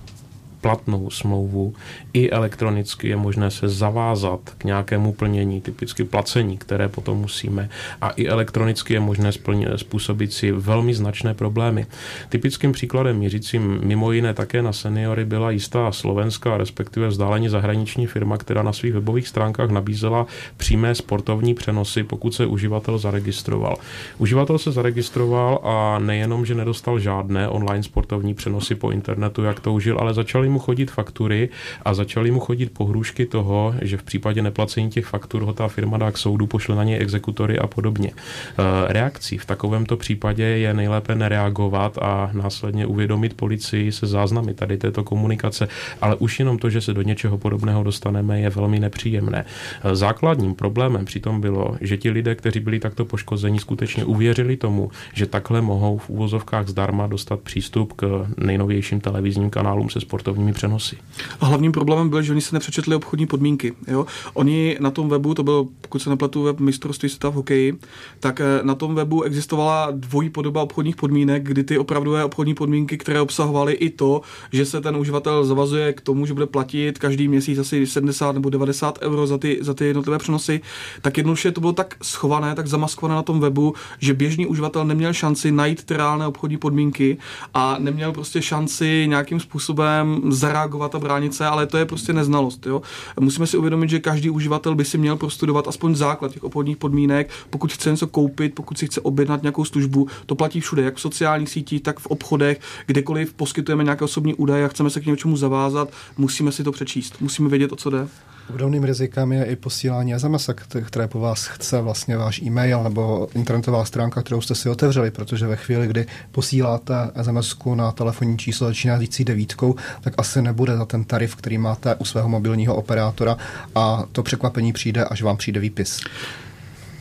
platnou 0.61 1.11
smlouvu. 1.11 1.75
I 2.13 2.31
elektronicky 2.31 3.09
je 3.09 3.17
možné 3.17 3.51
se 3.51 3.69
zavázat 3.69 4.41
k 4.59 4.65
nějakému 4.65 5.13
plnění, 5.13 5.61
typicky 5.61 6.05
placení, 6.05 6.59
které 6.59 6.89
potom 6.89 7.19
musíme. 7.19 7.69
A 8.01 8.11
i 8.11 8.27
elektronicky 8.27 8.95
je 8.95 9.01
možné 9.01 9.33
způsobit 9.77 10.33
si 10.33 10.53
velmi 10.53 10.95
značné 10.95 11.35
problémy. 11.35 11.87
Typickým 12.29 12.73
příkladem 12.73 13.17
měřícím 13.17 13.81
mimo 13.83 14.13
jiné 14.13 14.35
také 14.35 14.63
na 14.63 14.73
seniory 14.73 15.25
byla 15.25 15.51
jistá 15.51 15.93
slovenská, 15.93 16.57
respektive 16.57 17.09
vzdáleně 17.09 17.51
zahraniční 17.51 18.07
firma, 18.07 18.37
která 18.37 18.63
na 18.63 18.73
svých 18.73 18.95
webových 18.95 19.29
stránkách 19.29 19.71
nabízela 19.71 20.27
přímé 20.57 20.95
sportovní 20.95 21.55
přenosy, 21.55 22.03
pokud 22.03 22.35
se 22.35 22.47
uživatel 22.47 22.99
zaregistroval. 22.99 23.77
Uživatel 24.19 24.59
se 24.59 24.73
zaregistroval 24.73 25.61
a 25.63 25.99
nejenom, 25.99 26.47
že 26.47 26.55
nedostal 26.55 26.99
žádné 26.99 27.49
online 27.49 27.83
sportovní 27.83 28.35
přenosy 28.35 28.75
po 28.75 28.91
internetu, 28.91 29.43
jak 29.43 29.61
toužil, 29.61 29.99
ale 30.01 30.15
začal 30.15 30.45
začaly 30.49 30.53
mu 30.53 30.59
chodit 30.59 30.91
faktury 30.91 31.49
a 31.83 31.95
začaly 31.95 32.31
mu 32.31 32.41
chodit 32.41 32.73
pohrůžky 32.73 33.27
toho, 33.27 33.75
že 33.83 33.97
v 33.97 34.03
případě 34.03 34.43
neplacení 34.43 34.91
těch 34.91 35.07
faktur 35.07 35.43
ho 35.43 35.53
ta 35.53 35.69
firma 35.69 35.99
dá 35.99 36.11
k 36.11 36.19
soudu, 36.19 36.47
pošle 36.47 36.77
na 36.77 36.85
něj 36.85 36.99
exekutory 37.01 37.59
a 37.59 37.67
podobně. 37.67 38.11
Eh, 38.13 38.93
reakcí 38.93 39.39
v 39.39 39.47
takovémto 39.47 39.97
případě 39.97 40.45
je 40.45 40.75
nejlépe 40.75 41.15
nereagovat 41.15 41.99
a 41.99 42.31
následně 42.33 42.87
uvědomit 42.87 43.35
policii 43.37 43.93
se 43.93 44.07
záznamy 44.07 44.55
tady 44.55 44.77
této 44.79 45.05
komunikace, 45.05 45.69
ale 46.01 46.17
už 46.17 46.39
jenom 46.39 46.59
to, 46.59 46.71
že 46.71 46.81
se 46.81 46.95
do 46.95 47.03
něčeho 47.03 47.39
podobného 47.39 47.83
dostaneme, 47.83 48.41
je 48.41 48.51
velmi 48.51 48.81
nepříjemné. 48.81 49.45
Eh, 49.45 49.97
základním 49.97 50.55
problémem 50.55 51.05
přitom 51.05 51.41
bylo, 51.41 51.77
že 51.81 51.97
ti 51.97 52.11
lidé, 52.11 52.35
kteří 52.35 52.61
byli 52.61 52.79
takto 52.79 53.05
poškozeni, 53.05 53.59
skutečně 53.59 54.05
uvěřili 54.05 54.57
tomu, 54.57 54.91
že 55.13 55.27
takhle 55.27 55.61
mohou 55.61 55.99
v 55.99 56.11
úvozovkách 56.11 56.69
zdarma 56.69 57.07
dostat 57.07 57.41
přístup 57.41 57.93
k 57.93 58.27
nejnovějším 58.37 59.01
televizním 59.01 59.51
kanálům 59.51 59.91
se 59.91 60.01
sportovní 60.01 60.38
sportovními 60.39 60.53
přenosy. 60.53 60.97
A 61.41 61.47
hlavním 61.47 61.73
problémem 61.73 62.09
byl, 62.09 62.23
že 62.23 62.33
oni 62.33 62.41
se 62.41 62.55
nepřečetli 62.55 62.95
obchodní 62.95 63.27
podmínky. 63.27 63.73
Jo? 63.87 64.07
Oni 64.35 64.77
na 64.81 64.91
tom 64.91 65.09
webu, 65.09 65.35
to 65.35 65.43
byl, 65.43 65.69
pokud 65.81 65.99
se 66.03 66.11
nepletu, 66.11 66.43
web 66.43 66.61
mistrovství 66.61 67.09
světa 67.09 67.29
v 67.29 67.35
hokeji, 67.35 67.79
tak 68.21 68.41
eh, 68.41 68.61
na 68.63 68.75
tom 68.75 68.95
webu 68.95 69.23
existovala 69.23 69.89
dvojí 69.91 70.31
podoba 70.31 70.63
obchodních 70.63 70.97
podmínek, 70.97 71.43
kdy 71.43 71.65
ty 71.65 71.79
opravdové 71.79 72.25
obchodní 72.25 72.55
podmínky, 72.55 72.99
které 72.99 73.21
obsahovaly 73.21 73.73
i 73.73 73.91
to, 73.91 74.21
že 74.53 74.67
se 74.67 74.81
ten 74.81 74.97
uživatel 74.97 75.45
zavazuje 75.45 75.93
k 75.93 76.01
tomu, 76.01 76.27
že 76.27 76.35
bude 76.35 76.47
platit 76.47 76.99
každý 76.99 77.29
měsíc 77.29 77.59
asi 77.59 77.87
70 77.87 78.33
nebo 78.33 78.51
90 78.51 78.99
euro 79.03 79.27
za 79.27 79.39
ty, 79.39 79.59
za 79.61 79.75
ty 79.75 79.85
jednotlivé 79.87 80.19
přenosy, 80.19 80.61
tak 81.03 81.17
jednoduše 81.17 81.53
to 81.53 81.61
bylo 81.61 81.73
tak 81.73 81.97
schované, 82.03 82.55
tak 82.55 82.67
zamaskované 82.67 83.15
na 83.15 83.23
tom 83.23 83.41
webu, 83.41 83.75
že 83.99 84.15
běžný 84.15 84.47
uživatel 84.47 84.85
neměl 84.85 85.13
šanci 85.13 85.53
najít 85.53 85.85
ty 85.85 85.95
reálné 85.95 86.27
obchodní 86.27 86.57
podmínky 86.57 87.19
a 87.55 87.77
neměl 87.79 88.13
prostě 88.13 88.43
šanci 88.43 89.07
nějakým 89.09 89.41
způsobem 89.41 90.28
zareagovat 90.33 90.95
a 90.95 90.99
bránit 90.99 91.35
se, 91.35 91.47
ale 91.47 91.67
to 91.67 91.79
je 91.79 91.85
prostě 91.85 92.13
neznalost. 92.13 92.67
Jo? 92.67 92.83
Musíme 93.21 93.47
si 93.47 93.57
uvědomit, 93.57 93.91
že 93.91 93.99
každý 93.99 94.31
uživatel 94.31 94.75
by 94.75 94.85
si 94.85 94.99
měl 94.99 95.17
prostudovat 95.17 95.69
aspoň 95.69 95.95
základ 95.95 96.33
těch 96.33 96.45
obchodních 96.45 96.77
podmínek, 96.77 97.31
pokud 97.51 97.73
chce 97.73 97.91
něco 97.91 98.07
koupit, 98.07 98.55
pokud 98.55 98.79
si 98.79 98.87
chce 98.87 99.01
objednat 99.01 99.43
nějakou 99.43 99.65
službu, 99.65 100.09
to 100.27 100.35
platí 100.35 100.61
všude, 100.61 100.83
jak 100.83 100.97
v 100.97 101.01
sociálních 101.01 101.49
sítích, 101.51 101.83
tak 101.83 102.01
v 102.01 102.07
obchodech, 102.07 102.61
kdekoliv 102.87 103.35
poskytujeme 103.35 103.85
nějaké 103.85 104.05
osobní 104.05 104.35
údaje 104.35 104.65
a 104.65 104.69
chceme 104.69 104.91
se 104.91 105.01
k 105.01 105.07
něčemu 105.07 105.37
zavázat, 105.37 105.89
musíme 106.17 106.53
si 106.53 106.65
to 106.65 106.73
přečíst, 106.73 107.15
musíme 107.21 107.49
vědět, 107.49 107.73
o 107.73 107.77
co 107.77 107.91
jde. 107.91 108.09
Obdobným 108.51 108.85
rizikem 108.85 109.33
je 109.33 109.45
i 109.45 109.57
posílání 109.57 110.15
SMS, 110.19 110.51
které 110.85 111.09
po 111.09 111.21
vás 111.21 111.47
chce 111.47 111.81
vlastně 111.81 112.17
váš 112.17 112.43
e-mail 112.43 112.83
nebo 112.83 113.29
internetová 113.35 113.85
stránka, 113.85 114.23
kterou 114.23 114.41
jste 114.41 114.55
si 114.55 114.69
otevřeli, 114.69 115.11
protože 115.11 115.47
ve 115.47 115.57
chvíli, 115.57 115.87
kdy 115.87 116.07
posíláte 116.33 116.95
SMS 117.23 117.57
na 117.75 117.93
telefonní 117.93 118.39
číslo 118.39 118.67
začínající 118.67 119.25
devítkou, 119.25 119.75
tak 120.01 120.15
asi 120.19 120.43
nebude 120.43 120.77
za 120.77 120.85
ten 120.85 121.05
tarif, 121.05 121.37
který 121.37 121.59
máte 121.59 121.95
u 121.95 122.05
svého 122.05 122.29
mobilního 122.29 122.77
operátora 122.77 123.37
a 123.75 124.05
to 124.13 124.23
překvapení 124.23 124.73
přijde, 124.73 125.05
až 125.05 125.23
vám 125.23 125.37
přijde 125.37 125.61
výpis. 125.61 126.01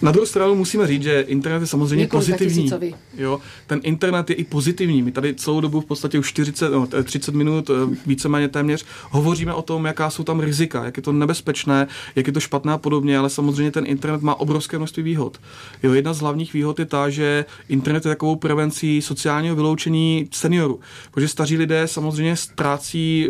Na 0.02 0.12
druhou 0.12 0.26
stranu 0.26 0.56
musíme 0.56 0.88
říct, 0.88 1.04
že 1.04 1.22
internet 1.22 1.60
je 1.60 1.68
samozřejmě 1.68 2.04
Několik 2.04 2.28
pozitivní. 2.28 2.72
Jo, 3.18 3.40
ten 3.68 3.80
internet 3.84 4.30
je 4.30 4.36
i 4.36 4.44
pozitivní. 4.44 5.02
My 5.02 5.12
tady 5.12 5.36
celou 5.36 5.62
dobu 5.62 5.82
v 5.82 5.86
podstatě 5.86 6.20
už 6.20 6.30
40, 6.30 6.70
no, 6.70 6.88
30 7.04 7.36
minut, 7.36 7.70
eh, 7.70 7.96
víceméně 8.06 8.48
téměř, 8.48 8.86
hovoříme 9.10 9.54
o 9.54 9.62
tom, 9.62 9.86
jaká 9.86 10.10
jsou 10.10 10.24
tam 10.24 10.40
rizika, 10.40 10.86
jak 10.86 10.98
je 10.98 11.04
to 11.04 11.12
nebezpečné, 11.12 11.88
jak 12.16 12.28
je 12.28 12.34
to 12.34 12.40
špatné 12.40 12.74
a 12.74 12.78
podobně, 12.78 13.18
ale 13.18 13.30
samozřejmě 13.30 13.72
ten 13.72 13.88
internet 13.88 14.22
má 14.22 14.36
obrovské 14.36 14.78
množství 14.78 15.04
výhod. 15.04 15.40
Jo, 15.84 15.94
jedna 15.94 16.14
z 16.14 16.20
hlavních 16.20 16.54
výhod 16.54 16.80
je 16.80 16.86
ta, 16.86 17.10
že 17.10 17.46
internet 17.70 18.06
je 18.06 18.10
takovou 18.10 18.36
prevencí 18.36 19.02
sociálního 19.02 19.56
vyloučení 19.56 20.28
seniorů. 20.32 20.80
Protože 21.12 21.28
staří 21.28 21.58
lidé 21.58 21.88
samozřejmě 21.88 22.36
ztrácí 22.36 23.30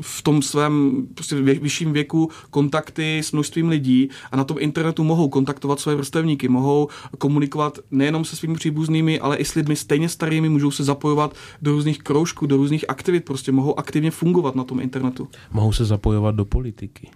v 0.00 0.22
tom 0.22 0.42
svém 0.42 1.06
prostě 1.14 1.34
vyšším 1.34 1.92
věku 1.92 2.30
kontakty 2.50 3.18
s 3.18 3.32
množstvím 3.32 3.68
lidí 3.68 4.10
a 4.32 4.36
na 4.36 4.44
tom 4.44 4.56
internetu 4.60 5.04
mohou 5.04 5.28
kontaktovat 5.28 5.80
své 5.80 5.97
vrstevníky, 5.98 6.48
mohou 6.48 6.88
komunikovat 7.18 7.78
nejenom 7.90 8.24
se 8.24 8.36
svými 8.36 8.54
příbuznými, 8.54 9.20
ale 9.20 9.36
i 9.36 9.44
s 9.44 9.54
lidmi 9.54 9.76
stejně 9.76 10.08
starými, 10.08 10.48
můžou 10.48 10.70
se 10.70 10.84
zapojovat 10.84 11.34
do 11.62 11.72
různých 11.72 11.98
kroužků, 11.98 12.46
do 12.46 12.56
různých 12.56 12.84
aktivit, 12.88 13.24
prostě 13.24 13.52
mohou 13.52 13.78
aktivně 13.78 14.10
fungovat 14.10 14.54
na 14.54 14.64
tom 14.64 14.80
internetu. 14.80 15.28
Mohou 15.52 15.72
se 15.72 15.84
zapojovat 15.84 16.34
do 16.34 16.44
politiky. 16.44 17.10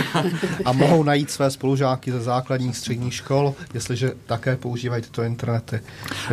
a 0.64 0.72
mohou 0.72 1.02
najít 1.02 1.30
své 1.30 1.50
spolužáky 1.50 2.12
ze 2.12 2.20
základních 2.20 2.76
středních 2.76 3.14
škol, 3.14 3.54
jestliže 3.74 4.12
také 4.26 4.56
používají 4.56 5.02
tyto 5.02 5.22
internety. 5.22 5.80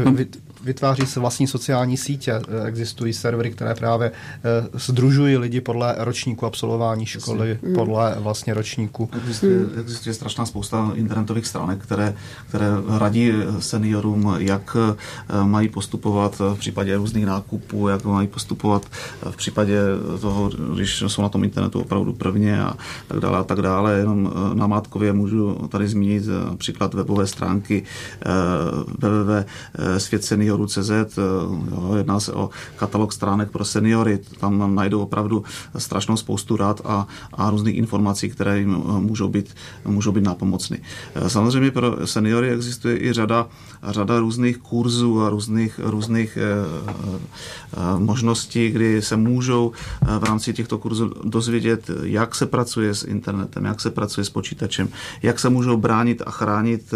No 0.05 0.15
vytváří 0.63 1.05
se 1.05 1.19
vlastní 1.19 1.47
sociální 1.47 1.97
sítě, 1.97 2.31
eh, 2.33 2.67
existují 2.67 3.13
servery, 3.13 3.51
které 3.51 3.75
právě 3.75 4.11
združují 4.73 5.35
eh, 5.35 5.37
lidi 5.37 5.61
podle 5.61 5.95
ročníku 5.97 6.45
absolvování 6.45 7.05
školy, 7.05 7.49
Jasně. 7.49 7.75
podle 7.75 8.15
vlastně 8.19 8.53
ročníku. 8.53 9.09
Existuje, 9.17 9.59
existuje 9.79 10.13
strašná 10.13 10.45
spousta 10.45 10.91
internetových 10.95 11.47
stránek, 11.47 11.79
které, 11.79 12.13
které 12.49 12.67
radí 12.97 13.33
seniorům, 13.59 14.35
jak 14.37 14.77
eh, 14.79 15.43
mají 15.43 15.69
postupovat 15.69 16.39
v 16.39 16.57
případě 16.59 16.97
různých 16.97 17.25
nákupů, 17.25 17.87
jak 17.87 18.05
mají 18.05 18.27
postupovat 18.27 18.85
v 19.31 19.35
případě 19.35 19.79
toho, 20.21 20.49
když 20.73 21.03
jsou 21.07 21.21
na 21.21 21.29
tom 21.29 21.43
internetu 21.43 21.81
opravdu 21.81 22.13
prvně 22.13 22.63
a 22.63 22.73
tak 23.07 23.19
dále 23.19 23.37
a 23.37 23.43
tak 23.43 23.61
dále. 23.61 23.97
Jenom 23.97 24.33
na 24.53 24.67
Mátkově 24.67 25.13
můžu 25.13 25.67
tady 25.69 25.87
zmínit 25.87 26.23
například 26.49 26.93
webové 26.93 27.27
stránky 27.27 27.83
www.svět 28.99 30.23
seniorů 30.23 30.50
seniorů.cz, 30.51 31.17
eh, 31.17 31.21
jo, 31.71 31.93
jedná 31.97 32.19
se 32.19 32.33
o 32.33 32.49
katalog 32.75 33.13
stránek 33.13 33.51
pro 33.51 33.65
seniory, 33.65 34.19
tam 34.39 34.75
najdou 34.75 35.01
opravdu 35.01 35.43
strašnou 35.77 36.17
spoustu 36.17 36.57
rad 36.57 36.81
a, 36.85 37.07
a 37.33 37.49
různých 37.49 37.75
informací, 37.75 38.29
které 38.29 38.59
jim 38.59 38.75
eh, 38.75 38.99
můžou 38.99 39.29
být, 39.29 39.55
můžou 39.85 40.11
být 40.11 40.23
nápomocny. 40.23 40.81
Eh, 41.15 41.29
samozřejmě 41.29 41.71
pro 41.71 42.07
seniory 42.07 42.49
existuje 42.49 43.03
i 43.03 43.13
řada, 43.13 43.47
řada 43.83 44.19
různých 44.19 44.57
kurzů 44.57 45.21
a 45.21 45.29
různých, 45.29 45.79
různých 45.83 46.37
možností, 47.97 48.69
kdy 48.69 49.01
se 49.01 49.17
můžou 49.17 49.71
v 50.19 50.23
rámci 50.23 50.53
těchto 50.53 50.77
kurzů 50.77 51.11
dozvědět, 51.23 51.89
jak 52.03 52.35
se 52.35 52.45
pracuje 52.45 52.95
s 52.95 53.03
internetem, 53.03 53.65
jak 53.65 53.81
se 53.81 53.91
pracuje 53.91 54.25
s 54.25 54.29
počítačem, 54.29 54.89
jak 55.23 55.39
se 55.39 55.49
můžou 55.49 55.77
bránit 55.77 56.21
a 56.25 56.31
chránit 56.31 56.93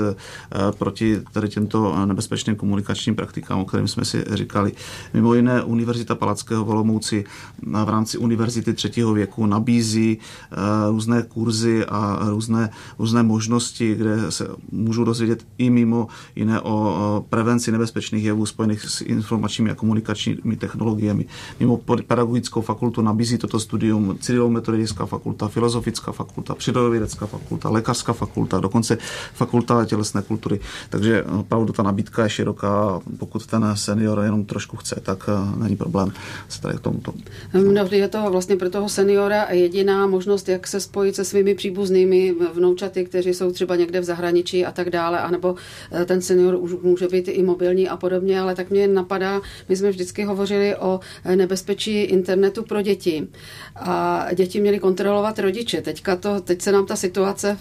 proti 0.77 1.21
tady 1.31 1.49
těmto 1.49 2.05
nebezpečným 2.05 2.55
komunikačním 2.55 3.15
praktikám 3.15 3.44
politikám, 3.45 3.59
o 3.59 3.65
kterém 3.65 3.87
jsme 3.87 4.05
si 4.05 4.23
říkali. 4.33 4.71
Mimo 5.13 5.33
jiné 5.33 5.63
Univerzita 5.63 6.15
Palackého 6.15 6.65
v 6.65 6.69
Olomouci 6.69 7.25
v 7.61 7.89
rámci 7.89 8.17
Univerzity 8.17 8.73
třetího 8.73 9.13
věku 9.13 9.45
nabízí 9.45 10.17
eh, 10.17 10.55
různé 10.89 11.23
kurzy 11.23 11.85
a 11.85 12.19
různé, 12.29 12.69
různé 12.99 13.23
možnosti, 13.23 13.95
kde 13.95 14.31
se 14.31 14.47
můžou 14.71 15.03
dozvědět 15.03 15.45
i 15.57 15.69
mimo 15.69 16.07
jiné 16.35 16.61
o 16.61 17.25
prevenci 17.29 17.71
nebezpečných 17.71 18.23
jevů 18.23 18.45
spojených 18.45 18.81
s 18.81 19.01
informačními 19.01 19.71
a 19.71 19.75
komunikačními 19.75 20.55
technologiemi. 20.57 21.25
Mimo 21.59 21.77
pedagogickou 22.07 22.61
fakultu 22.61 23.01
nabízí 23.01 23.37
toto 23.37 23.59
studium 23.59 24.17
Cyrilou-metodická 24.19 25.05
fakulta, 25.05 25.47
filozofická 25.47 26.11
fakulta, 26.11 26.55
přírodovědecká 26.55 27.25
fakulta, 27.25 27.69
lékařská 27.69 28.13
fakulta, 28.13 28.59
dokonce 28.59 28.97
fakulta 29.33 29.85
tělesné 29.85 30.21
kultury. 30.21 30.59
Takže 30.89 31.23
opravdu 31.23 31.73
ta 31.73 31.83
nabídka 31.83 32.23
je 32.23 32.29
široká. 32.29 32.99
Pokud 33.17 33.34
pokud 33.35 33.47
ten 33.47 33.71
senior 33.75 34.19
jenom 34.23 34.45
trošku 34.45 34.77
chce, 34.77 34.95
tak 35.03 35.29
eh, 35.29 35.59
není 35.59 35.75
problém 35.75 36.11
se 36.49 36.61
tady 36.61 36.77
k 36.77 36.79
tomuto. 36.79 37.13
No, 37.53 37.87
je 37.91 38.07
to 38.07 38.31
vlastně 38.31 38.55
pro 38.55 38.69
toho 38.69 38.89
seniora 38.89 39.47
jediná 39.51 40.07
možnost, 40.07 40.49
jak 40.49 40.67
se 40.67 40.79
spojit 40.79 41.15
se 41.15 41.25
svými 41.25 41.55
příbuznými 41.55 42.35
vnoučaty, 42.53 43.05
kteří 43.05 43.33
jsou 43.33 43.51
třeba 43.51 43.75
někde 43.75 43.99
v 43.99 44.03
zahraničí 44.03 44.65
a 44.65 44.71
tak 44.71 44.89
dále, 44.89 45.19
anebo 45.19 45.55
eh, 45.91 46.05
ten 46.05 46.21
senior 46.21 46.55
už 46.55 46.71
může 46.81 47.07
být 47.07 47.27
i 47.27 47.43
mobilní 47.43 47.89
a 47.89 47.97
podobně, 47.97 48.39
ale 48.39 48.55
tak 48.55 48.69
mě 48.69 48.87
napadá, 48.87 49.41
my 49.69 49.75
jsme 49.75 49.89
vždycky 49.89 50.23
hovořili 50.23 50.75
o 50.75 50.99
eh, 51.25 51.35
nebezpečí 51.35 52.01
internetu 52.01 52.63
pro 52.63 52.81
děti 52.81 53.27
a 53.75 54.27
děti 54.33 54.61
měly 54.61 54.79
kontrolovat 54.79 55.39
rodiče. 55.39 55.81
Teďka 55.81 56.15
to, 56.15 56.39
teď 56.41 56.61
se 56.61 56.71
nám 56.71 56.85
ta 56.85 56.95
situace 56.95 57.57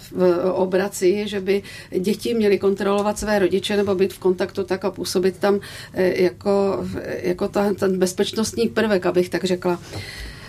obrací, 0.52 1.28
že 1.28 1.40
by 1.40 1.62
děti 1.98 2.34
měly 2.34 2.58
kontrolovat 2.58 3.18
své 3.18 3.38
rodiče 3.38 3.76
nebo 3.76 3.94
být 3.94 4.12
v 4.12 4.18
kontaktu 4.18 4.64
tak 4.64 4.84
a 4.84 4.90
působit 4.90 5.38
tam 5.38 5.60
jako, 5.96 6.84
jako 7.22 7.48
ta, 7.48 7.74
ten 7.74 7.98
bezpečnostní 7.98 8.68
prvek, 8.68 9.06
abych 9.06 9.28
tak 9.28 9.44
řekla. 9.44 9.78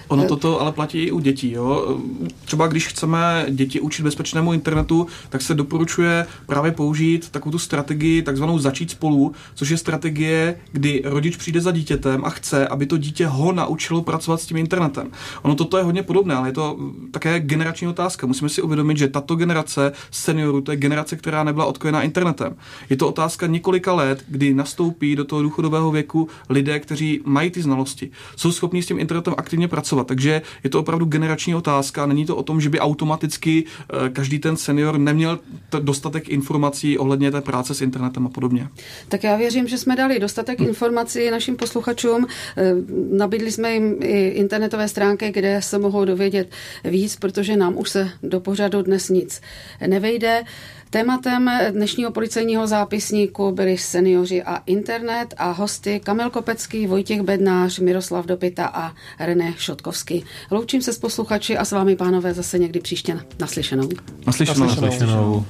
Ono 0.08 0.28
toto 0.28 0.62
ale 0.62 0.72
platí 0.72 1.04
i 1.04 1.12
u 1.12 1.20
dětí. 1.20 1.52
Jo? 1.52 1.98
Třeba 2.46 2.68
když 2.68 2.88
chceme 2.88 3.46
děti 3.50 3.80
učit 3.80 4.04
bezpečnému 4.04 4.54
internetu, 4.54 5.08
tak 5.30 5.42
se 5.42 5.54
doporučuje 5.54 6.28
právě 6.46 6.72
použít 6.72 7.30
takovou 7.30 7.52
tu 7.52 7.60
strategii, 7.60 8.22
takzvanou 8.22 8.60
začít 8.60 8.92
spolu, 8.92 9.34
což 9.56 9.70
je 9.70 9.78
strategie, 9.78 10.60
kdy 10.72 11.02
rodič 11.06 11.36
přijde 11.38 11.62
za 11.62 11.72
dítětem 11.72 12.26
a 12.26 12.30
chce, 12.30 12.68
aby 12.68 12.86
to 12.86 12.98
dítě 12.98 13.28
ho 13.28 13.52
naučilo 13.52 14.02
pracovat 14.02 14.42
s 14.42 14.46
tím 14.46 14.58
internetem. 14.58 15.12
Ono 15.42 15.56
toto 15.56 15.78
je 15.78 15.84
hodně 15.84 16.04
podobné, 16.04 16.36
ale 16.36 16.48
je 16.48 16.54
to 16.54 16.78
také 17.12 17.40
generační 17.40 17.88
otázka. 17.88 18.28
Musíme 18.28 18.50
si 18.50 18.62
uvědomit, 18.62 18.98
že 18.98 19.08
tato 19.08 19.36
generace 19.36 19.92
seniorů, 20.12 20.62
to 20.62 20.72
je 20.72 20.78
generace, 20.78 21.16
která 21.16 21.44
nebyla 21.44 21.66
odkojená 21.66 22.02
internetem. 22.02 22.56
Je 22.90 22.98
to 22.98 23.08
otázka 23.08 23.48
několika 23.48 23.94
let, 23.94 24.24
kdy 24.28 24.54
nastoupí 24.54 25.16
do 25.16 25.26
toho 25.26 25.42
důchodového 25.42 25.92
věku 25.92 26.28
lidé, 26.50 26.80
kteří 26.80 27.22
mají 27.26 27.52
ty 27.52 27.62
znalosti, 27.62 28.12
jsou 28.36 28.52
schopni 28.52 28.84
s 28.84 28.88
tím 28.88 29.00
internetem 29.00 29.34
aktivně 29.38 29.68
pracovat 29.68 29.95
pracovat. 29.96 30.08
Takže 30.08 30.42
je 30.64 30.70
to 30.70 30.80
opravdu 30.80 31.06
generační 31.06 31.56
otázka. 31.56 32.06
Není 32.06 32.26
to 32.26 32.36
o 32.36 32.44
tom, 32.44 32.62
že 32.62 32.70
by 32.70 32.80
automaticky 32.80 33.64
eh, 33.64 34.10
každý 34.10 34.40
ten 34.40 34.58
senior 34.58 34.98
neměl 34.98 35.40
dostatek 35.80 36.30
informací 36.30 36.98
ohledně 36.98 37.32
té 37.32 37.42
práce 37.42 37.74
s 37.74 37.82
internetem 37.82 38.26
a 38.26 38.30
podobně. 38.30 38.68
Tak 39.10 39.24
já 39.24 39.36
věřím, 39.36 39.68
že 39.68 39.78
jsme 39.78 39.96
dali 39.96 40.20
dostatek 40.20 40.60
hm. 40.60 40.64
informací 40.64 41.32
našim 41.32 41.56
posluchačům. 41.56 42.28
Eh, 42.58 42.74
nabídli 43.12 43.52
jsme 43.52 43.74
jim 43.74 43.96
i 44.02 44.28
internetové 44.28 44.88
stránky, 44.88 45.32
kde 45.32 45.62
se 45.62 45.80
mohou 45.80 46.06
dovědět 46.06 46.50
víc, 46.84 47.16
protože 47.16 47.58
nám 47.58 47.78
už 47.78 47.90
se 47.90 48.10
do 48.24 48.40
pořadu 48.40 48.82
dnes 48.82 49.10
nic 49.10 49.42
nevejde. 49.88 50.44
Tématem 50.96 51.52
dnešního 51.72 52.12
policejního 52.12 52.68
zápisníku 52.68 53.52
byli 53.52 53.78
seniori 53.78 54.44
a 54.44 54.58
internet 54.66 55.34
a 55.38 55.52
hosty 55.52 56.00
Kamil 56.00 56.30
Kopecký, 56.30 56.88
Vojtěch 56.88 57.22
Bednář, 57.22 57.80
Miroslav 57.80 58.26
Dopita 58.26 58.66
a 58.66 58.94
René 59.20 59.54
Šotkovský. 59.58 60.24
Loučím 60.52 60.82
se 60.82 60.94
s 60.94 61.00
posluchači 61.00 61.58
a 61.58 61.66
s 61.66 61.72
vámi, 61.72 61.96
pánové, 61.96 62.34
zase 62.34 62.60
někdy 62.60 62.80
příště 62.80 63.20
naslyšenou. 63.40 63.90
Naslyšenou. 64.28 64.66
naslyšenou. 64.66 64.82
naslyšenou. 64.82 65.46